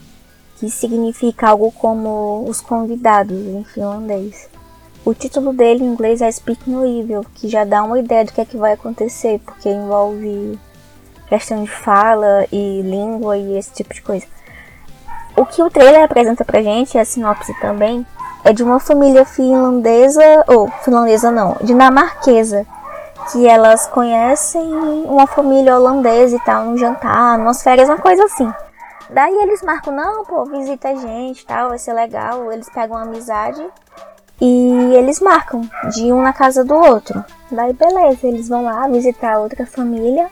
que 0.57 0.71
significa 0.71 1.49
algo 1.49 1.71
como 1.73 2.45
os 2.49 2.61
convidados 2.61 3.37
em 3.37 3.65
finlandês. 3.65 4.49
O 5.05 5.15
título 5.15 5.53
dele 5.53 5.85
em 5.85 5.93
inglês 5.93 6.21
é 6.21 6.31
Speak 6.31 6.69
No 6.69 6.85
Evil, 6.85 7.25
que 7.35 7.49
já 7.49 7.65
dá 7.65 7.83
uma 7.83 7.99
ideia 7.99 8.25
do 8.25 8.33
que 8.33 8.41
é 8.41 8.45
que 8.45 8.57
vai 8.57 8.73
acontecer, 8.73 9.41
porque 9.45 9.69
envolve 9.69 10.59
questão 11.29 11.63
de 11.63 11.71
fala 11.71 12.47
e 12.51 12.83
língua 12.83 13.37
e 13.37 13.57
esse 13.57 13.73
tipo 13.73 13.95
de 13.95 14.03
coisa. 14.03 14.27
O 15.37 15.45
que 15.45 15.63
o 15.63 15.71
trailer 15.71 16.03
apresenta 16.03 16.45
pra 16.45 16.63
gente, 16.63 16.99
a 16.99 17.05
sinopse 17.05 17.55
também, 17.61 18.07
é 18.43 18.53
de 18.53 18.63
uma 18.63 18.81
família 18.81 19.25
finlandesa, 19.25 20.45
ou 20.49 20.69
finlandesa 20.83 21.31
não, 21.31 21.57
dinamarquesa, 21.63 22.67
que 23.31 23.47
elas 23.47 23.87
conhecem 23.89 24.63
uma 25.05 25.27
família 25.27 25.77
holandesa 25.77 26.37
e 26.37 26.41
tal, 26.41 26.65
num 26.65 26.79
jantar, 26.79 27.39
umas 27.39 27.63
férias, 27.63 27.89
uma 27.89 27.99
coisa 27.99 28.25
assim. 28.25 28.51
Daí 29.11 29.35
eles 29.43 29.63
marcam, 29.63 29.95
não, 29.95 30.25
pô, 30.25 30.45
visita 30.45 30.89
a 30.89 30.95
gente 30.95 31.47
tal, 31.47 31.69
vai 31.69 31.79
ser 31.79 31.93
legal. 31.93 32.53
Eles 32.53 32.69
pegam 32.69 32.97
amizade 32.97 33.65
e 34.41 34.95
eles 34.95 35.21
marcam 35.21 35.63
de 35.95 36.13
um 36.13 36.23
na 36.23 36.33
casa 36.33 36.65
do 36.65 36.75
outro. 36.75 37.25
Daí 37.51 37.73
beleza, 37.73 38.27
eles 38.27 38.49
vão 38.49 38.65
lá 38.65 38.87
visitar 38.89 39.39
outra 39.39 39.65
família 39.67 40.29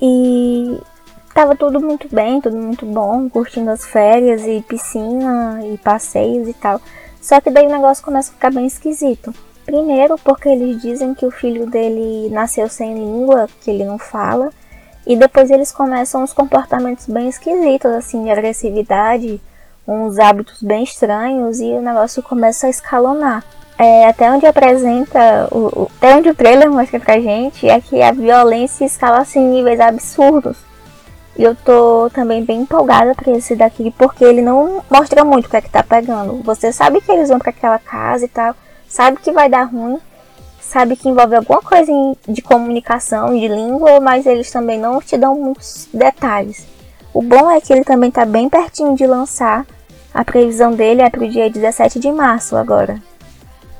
e 0.00 0.80
tava 1.34 1.56
tudo 1.56 1.80
muito 1.80 2.08
bem, 2.14 2.40
tudo 2.40 2.56
muito 2.56 2.84
bom, 2.84 3.28
curtindo 3.28 3.70
as 3.70 3.84
férias 3.84 4.42
e 4.46 4.62
piscina 4.62 5.60
e 5.64 5.78
passeios 5.78 6.48
e 6.48 6.54
tal. 6.54 6.80
Só 7.20 7.40
que 7.40 7.50
daí 7.50 7.66
o 7.66 7.70
negócio 7.70 8.04
começa 8.04 8.30
a 8.30 8.34
ficar 8.34 8.52
bem 8.52 8.66
esquisito. 8.66 9.34
Primeiro 9.64 10.16
porque 10.18 10.48
eles 10.48 10.80
dizem 10.80 11.14
que 11.14 11.26
o 11.26 11.30
filho 11.30 11.66
dele 11.66 12.30
nasceu 12.30 12.68
sem 12.68 12.94
língua, 12.94 13.48
que 13.60 13.70
ele 13.70 13.84
não 13.84 13.98
fala, 13.98 14.50
e 15.08 15.16
depois 15.16 15.50
eles 15.50 15.72
começam 15.72 16.22
uns 16.22 16.34
comportamentos 16.34 17.06
bem 17.06 17.30
esquisitos, 17.30 17.90
assim, 17.92 18.24
de 18.24 18.30
agressividade, 18.30 19.40
uns 19.86 20.18
hábitos 20.18 20.62
bem 20.62 20.84
estranhos 20.84 21.60
e 21.60 21.64
o 21.64 21.80
negócio 21.80 22.22
começa 22.22 22.66
a 22.66 22.70
escalonar. 22.70 23.42
É, 23.78 24.06
até 24.06 24.30
onde 24.30 24.44
apresenta, 24.44 25.48
o, 25.50 25.84
o, 25.84 25.90
até 25.96 26.14
onde 26.14 26.28
o 26.28 26.34
trailer 26.34 26.70
mostra 26.70 27.00
pra 27.00 27.18
gente 27.20 27.66
é 27.66 27.80
que 27.80 28.02
a 28.02 28.12
violência 28.12 28.84
escala 28.84 29.20
assim 29.20 29.40
em 29.40 29.50
níveis 29.50 29.80
absurdos. 29.80 30.58
E 31.38 31.42
eu 31.42 31.54
tô 31.54 32.10
também 32.12 32.44
bem 32.44 32.62
empolgada 32.62 33.14
pra 33.14 33.32
esse 33.32 33.56
daqui, 33.56 33.90
porque 33.96 34.24
ele 34.24 34.42
não 34.42 34.82
mostra 34.90 35.24
muito 35.24 35.46
o 35.46 35.48
que 35.48 35.56
é 35.56 35.62
que 35.62 35.70
tá 35.70 35.82
pegando. 35.82 36.42
Você 36.42 36.70
sabe 36.70 37.00
que 37.00 37.10
eles 37.10 37.30
vão 37.30 37.38
para 37.38 37.50
aquela 37.50 37.78
casa 37.78 38.26
e 38.26 38.28
tal, 38.28 38.54
sabe 38.86 39.18
que 39.22 39.32
vai 39.32 39.48
dar 39.48 39.62
ruim, 39.62 39.98
sabe 40.68 40.96
que 40.96 41.08
envolve 41.08 41.34
alguma 41.34 41.60
coisa 41.62 41.90
de 42.28 42.42
comunicação, 42.42 43.38
de 43.38 43.48
língua, 43.48 44.00
mas 44.00 44.26
eles 44.26 44.50
também 44.50 44.78
não 44.78 45.00
te 45.00 45.16
dão 45.16 45.34
muitos 45.34 45.88
detalhes. 45.92 46.66
O 47.12 47.22
bom 47.22 47.50
é 47.50 47.60
que 47.60 47.72
ele 47.72 47.84
também 47.84 48.10
tá 48.10 48.24
bem 48.24 48.48
pertinho 48.48 48.94
de 48.94 49.06
lançar, 49.06 49.66
a 50.12 50.24
previsão 50.24 50.72
dele 50.72 51.02
é 51.02 51.10
para 51.10 51.24
o 51.24 51.28
dia 51.28 51.50
17 51.50 51.98
de 51.98 52.12
março 52.12 52.56
agora. 52.56 53.02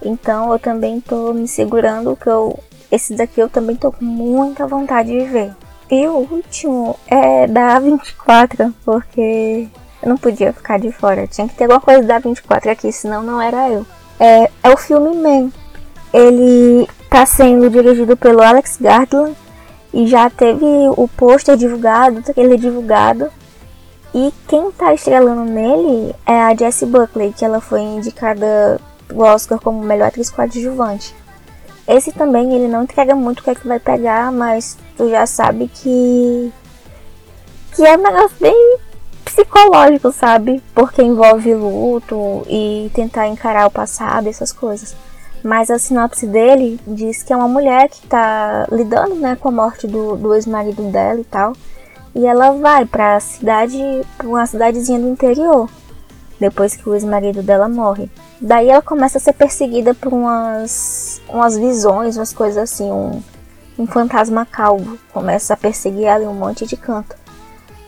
Então 0.03 0.53
eu 0.53 0.59
também 0.59 1.01
tô 1.01 1.33
me 1.33 1.47
segurando 1.47 2.17
que 2.17 2.29
eu 2.29 2.59
esse 2.91 3.15
daqui 3.15 3.41
eu 3.41 3.51
também 3.51 3.77
tô 3.77 3.93
com 3.93 4.05
muita 4.05 4.67
vontade 4.67 5.11
de 5.11 5.25
ver. 5.27 5.53
E 5.91 6.07
o 6.07 6.27
último 6.31 6.99
é 7.07 7.47
da 7.47 7.81
A24, 7.81 8.73
porque 8.85 9.69
eu 10.03 10.09
não 10.09 10.17
podia 10.17 10.53
ficar 10.53 10.79
de 10.79 10.91
fora. 10.93 11.27
Tinha 11.27 11.49
que 11.49 11.55
ter 11.55 11.65
alguma 11.65 11.81
coisa 11.81 12.03
da 12.03 12.21
A24 12.21 12.71
aqui, 12.71 12.93
senão 12.93 13.23
não 13.23 13.41
era 13.41 13.69
eu. 13.69 13.87
É, 14.19 14.51
é 14.63 14.71
o 14.71 14.77
filme 14.77 15.17
Man. 15.17 15.51
Ele 16.13 16.89
tá 17.11 17.25
sendo 17.27 17.69
dirigido 17.71 18.17
pelo 18.17 18.43
Alex 18.43 18.79
Garland 18.81 19.35
e 19.93 20.07
já 20.07 20.29
teve 20.29 20.65
o 20.97 21.09
pôster 21.09 21.57
divulgado, 21.57 22.23
ele 22.37 22.57
divulgado 22.57 23.31
e 24.15 24.33
quem 24.47 24.71
tá 24.73 24.95
estrelando 24.95 25.45
nele 25.45 26.15
é 26.27 26.41
a 26.41 26.55
Jessie 26.55 26.87
Buckley, 26.87 27.33
que 27.33 27.45
ela 27.45 27.61
foi 27.61 27.81
indicada 27.81 28.81
o 29.13 29.23
Oscar 29.23 29.61
como 29.61 29.83
melhor 29.83 30.09
atriz 30.09 30.31
coadjuvante. 30.31 31.15
Esse 31.87 32.13
também 32.13 32.55
ele 32.55 32.69
não 32.69 32.83
entrega 32.83 33.15
muito 33.15 33.41
o 33.41 33.43
que 33.43 33.51
é 33.51 33.55
que 33.55 33.69
vai 33.69 33.79
pegar, 33.79 34.33
mas 34.33 34.77
tu 34.97 35.09
já 35.09 35.27
sabe 35.27 35.69
que 35.69 36.53
que 37.75 37.87
é 37.87 37.97
um 37.97 38.03
negócio 38.03 38.37
bem 38.41 38.79
psicológico, 39.25 40.11
sabe? 40.11 40.63
Porque 40.75 41.03
envolve 41.03 41.55
luto 41.55 42.45
e 42.49 42.91
tentar 42.95 43.29
encarar 43.29 43.67
o 43.67 43.71
passado, 43.71 44.29
essas 44.29 44.53
coisas. 44.53 44.97
Mas 45.43 45.71
a 45.71 45.79
sinopse 45.79 46.27
dele 46.27 46.81
diz 46.87 47.23
que 47.23 47.33
é 47.33 47.37
uma 47.37 47.49
mulher 47.49 47.89
que 47.89 48.07
tá 48.07 48.67
lidando, 48.71 49.15
né, 49.15 49.37
com 49.37 49.49
a 49.49 49.53
morte 49.53 49.87
do, 49.87 50.17
do 50.17 50.35
ex-marido 50.35 50.91
dela 50.91 51.21
e 51.21 51.25
tal. 51.25 51.53
E 52.15 52.27
ela 52.27 52.53
vai 52.53 52.85
para 52.85 53.17
a 53.17 53.21
cidade, 53.21 53.79
pra 54.17 54.27
uma 54.27 54.47
cidadezinha 54.47 54.99
do 54.99 55.09
interior, 55.09 55.69
depois 56.41 56.75
que 56.75 56.89
o 56.89 56.95
ex-marido 56.95 57.43
dela 57.43 57.69
morre. 57.69 58.11
Daí 58.41 58.69
ela 58.69 58.83
começa 58.83 59.19
a 59.19 59.21
ser 59.21 59.33
perseguida 59.33 59.95
por 59.95 60.13
umas, 60.13 61.21
umas 61.29 61.57
visões, 61.57 62.17
umas 62.17 62.33
coisas 62.33 62.59
assim, 62.59 62.91
um, 62.91 63.23
um 63.79 63.87
fantasma 63.87 64.45
calvo 64.45 64.99
começa 65.13 65.55
a 65.55 65.57
perseguir 65.57 66.05
ela 66.05 66.25
em 66.25 66.29
um 66.29 66.35
monte 66.35 66.67
de 66.67 66.77
canto. 66.77 67.17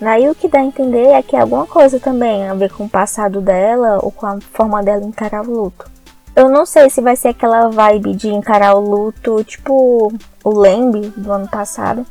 Daí 0.01 0.29
o 0.31 0.35
que 0.35 0.49
dá 0.49 0.61
a 0.61 0.65
entender 0.65 1.09
é 1.09 1.23
que 1.23 1.37
é 1.37 1.41
alguma 1.41 1.67
coisa 1.67 2.01
também 2.01 2.49
a 2.49 2.55
ver 2.55 2.73
com 2.73 2.85
o 2.85 2.89
passado 2.89 3.41
dela 3.41 3.99
ou 4.03 4.11
com 4.11 4.27
a 4.27 4.41
forma 4.41 4.83
dela 4.83 5.05
encarar 5.05 5.47
o 5.47 5.65
luto. 5.65 5.91
Eu 6.35 6.49
não 6.49 6.65
sei 6.65 6.89
se 6.89 7.01
vai 7.01 7.17
ser 7.17 7.29
aquela 7.29 7.69
vibe 7.69 8.15
de 8.15 8.29
encarar 8.29 8.75
o 8.75 8.81
luto, 8.81 9.43
tipo 9.45 10.13
o 10.45 10.59
Lembe 10.59 11.13
do 11.17 11.33
ano 11.33 11.49
passado, 11.49 12.07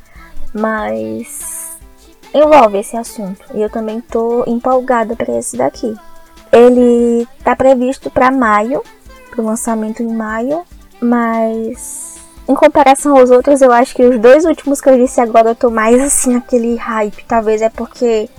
mas 0.53 1.77
envolve 2.34 2.79
esse 2.79 2.97
assunto. 2.97 3.43
E 3.53 3.62
eu 3.62 3.69
também 3.69 4.01
tô 4.01 4.43
empolgada 4.45 5.15
para 5.15 5.38
esse 5.38 5.58
daqui. 5.58 5.95
Ele 6.51 7.27
tá 7.43 7.55
previsto 7.55 8.10
para 8.10 8.32
maio, 8.32 8.84
para 9.32 9.41
o 9.41 9.45
lançamento 9.45 10.03
em 10.03 10.13
maio, 10.13 10.63
mas 11.01 12.17
em 12.47 12.55
comparação 12.55 13.15
aos 13.15 13.29
outros, 13.29 13.62
eu 13.62 13.71
acho 13.71 13.95
que 13.95 14.03
os 14.03 14.19
dois 14.19 14.43
últimos 14.43 14.82
que 14.82 14.89
eu 14.89 14.97
disse 14.97 15.21
agora 15.21 15.49
eu 15.49 15.55
tô 15.55 15.69
mais 15.69 16.01
assim 16.01 16.34
naquele 16.34 16.75
hype. 16.75 17.23
Talvez 17.25 17.62
é 17.62 17.69
porque 17.69 18.29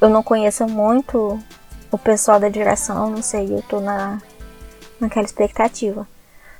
eu 0.00 0.08
não 0.08 0.22
conheço 0.22 0.66
muito 0.66 1.38
o 1.90 1.98
pessoal 1.98 2.38
da 2.38 2.48
direção, 2.48 3.10
não 3.10 3.22
sei, 3.22 3.54
eu 3.54 3.62
tô 3.62 3.80
na 3.80 4.18
naquela 5.00 5.26
expectativa. 5.26 6.06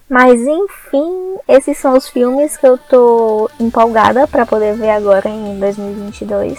Mas 0.08 0.40
enfim, 0.40 1.36
esses 1.48 1.76
são 1.78 1.96
os 1.96 2.08
filmes 2.08 2.56
que 2.56 2.66
eu 2.66 2.78
tô 2.78 3.50
empolgada 3.58 4.26
para 4.28 4.46
poder 4.46 4.74
ver 4.74 4.90
agora 4.90 5.28
em 5.28 5.58
2022. 5.58 6.58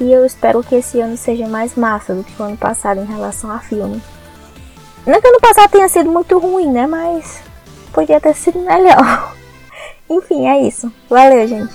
E 0.00 0.12
eu 0.12 0.24
espero 0.24 0.62
que 0.62 0.76
esse 0.76 1.00
ano 1.00 1.16
seja 1.16 1.48
mais 1.48 1.74
massa 1.74 2.14
do 2.14 2.22
que 2.22 2.40
o 2.40 2.44
ano 2.44 2.56
passado 2.56 3.00
em 3.00 3.06
relação 3.06 3.50
a 3.50 3.58
filme. 3.58 4.00
Não 5.06 5.20
que 5.20 5.26
o 5.26 5.30
ano 5.30 5.40
passado 5.40 5.70
tenha 5.70 5.88
sido 5.88 6.10
muito 6.10 6.38
ruim, 6.38 6.70
né? 6.70 6.86
Mas 6.86 7.40
podia 7.92 8.20
ter 8.20 8.34
sido 8.34 8.60
melhor. 8.60 9.34
enfim, 10.08 10.46
é 10.46 10.62
isso. 10.62 10.92
Valeu, 11.08 11.46
gente. 11.46 11.74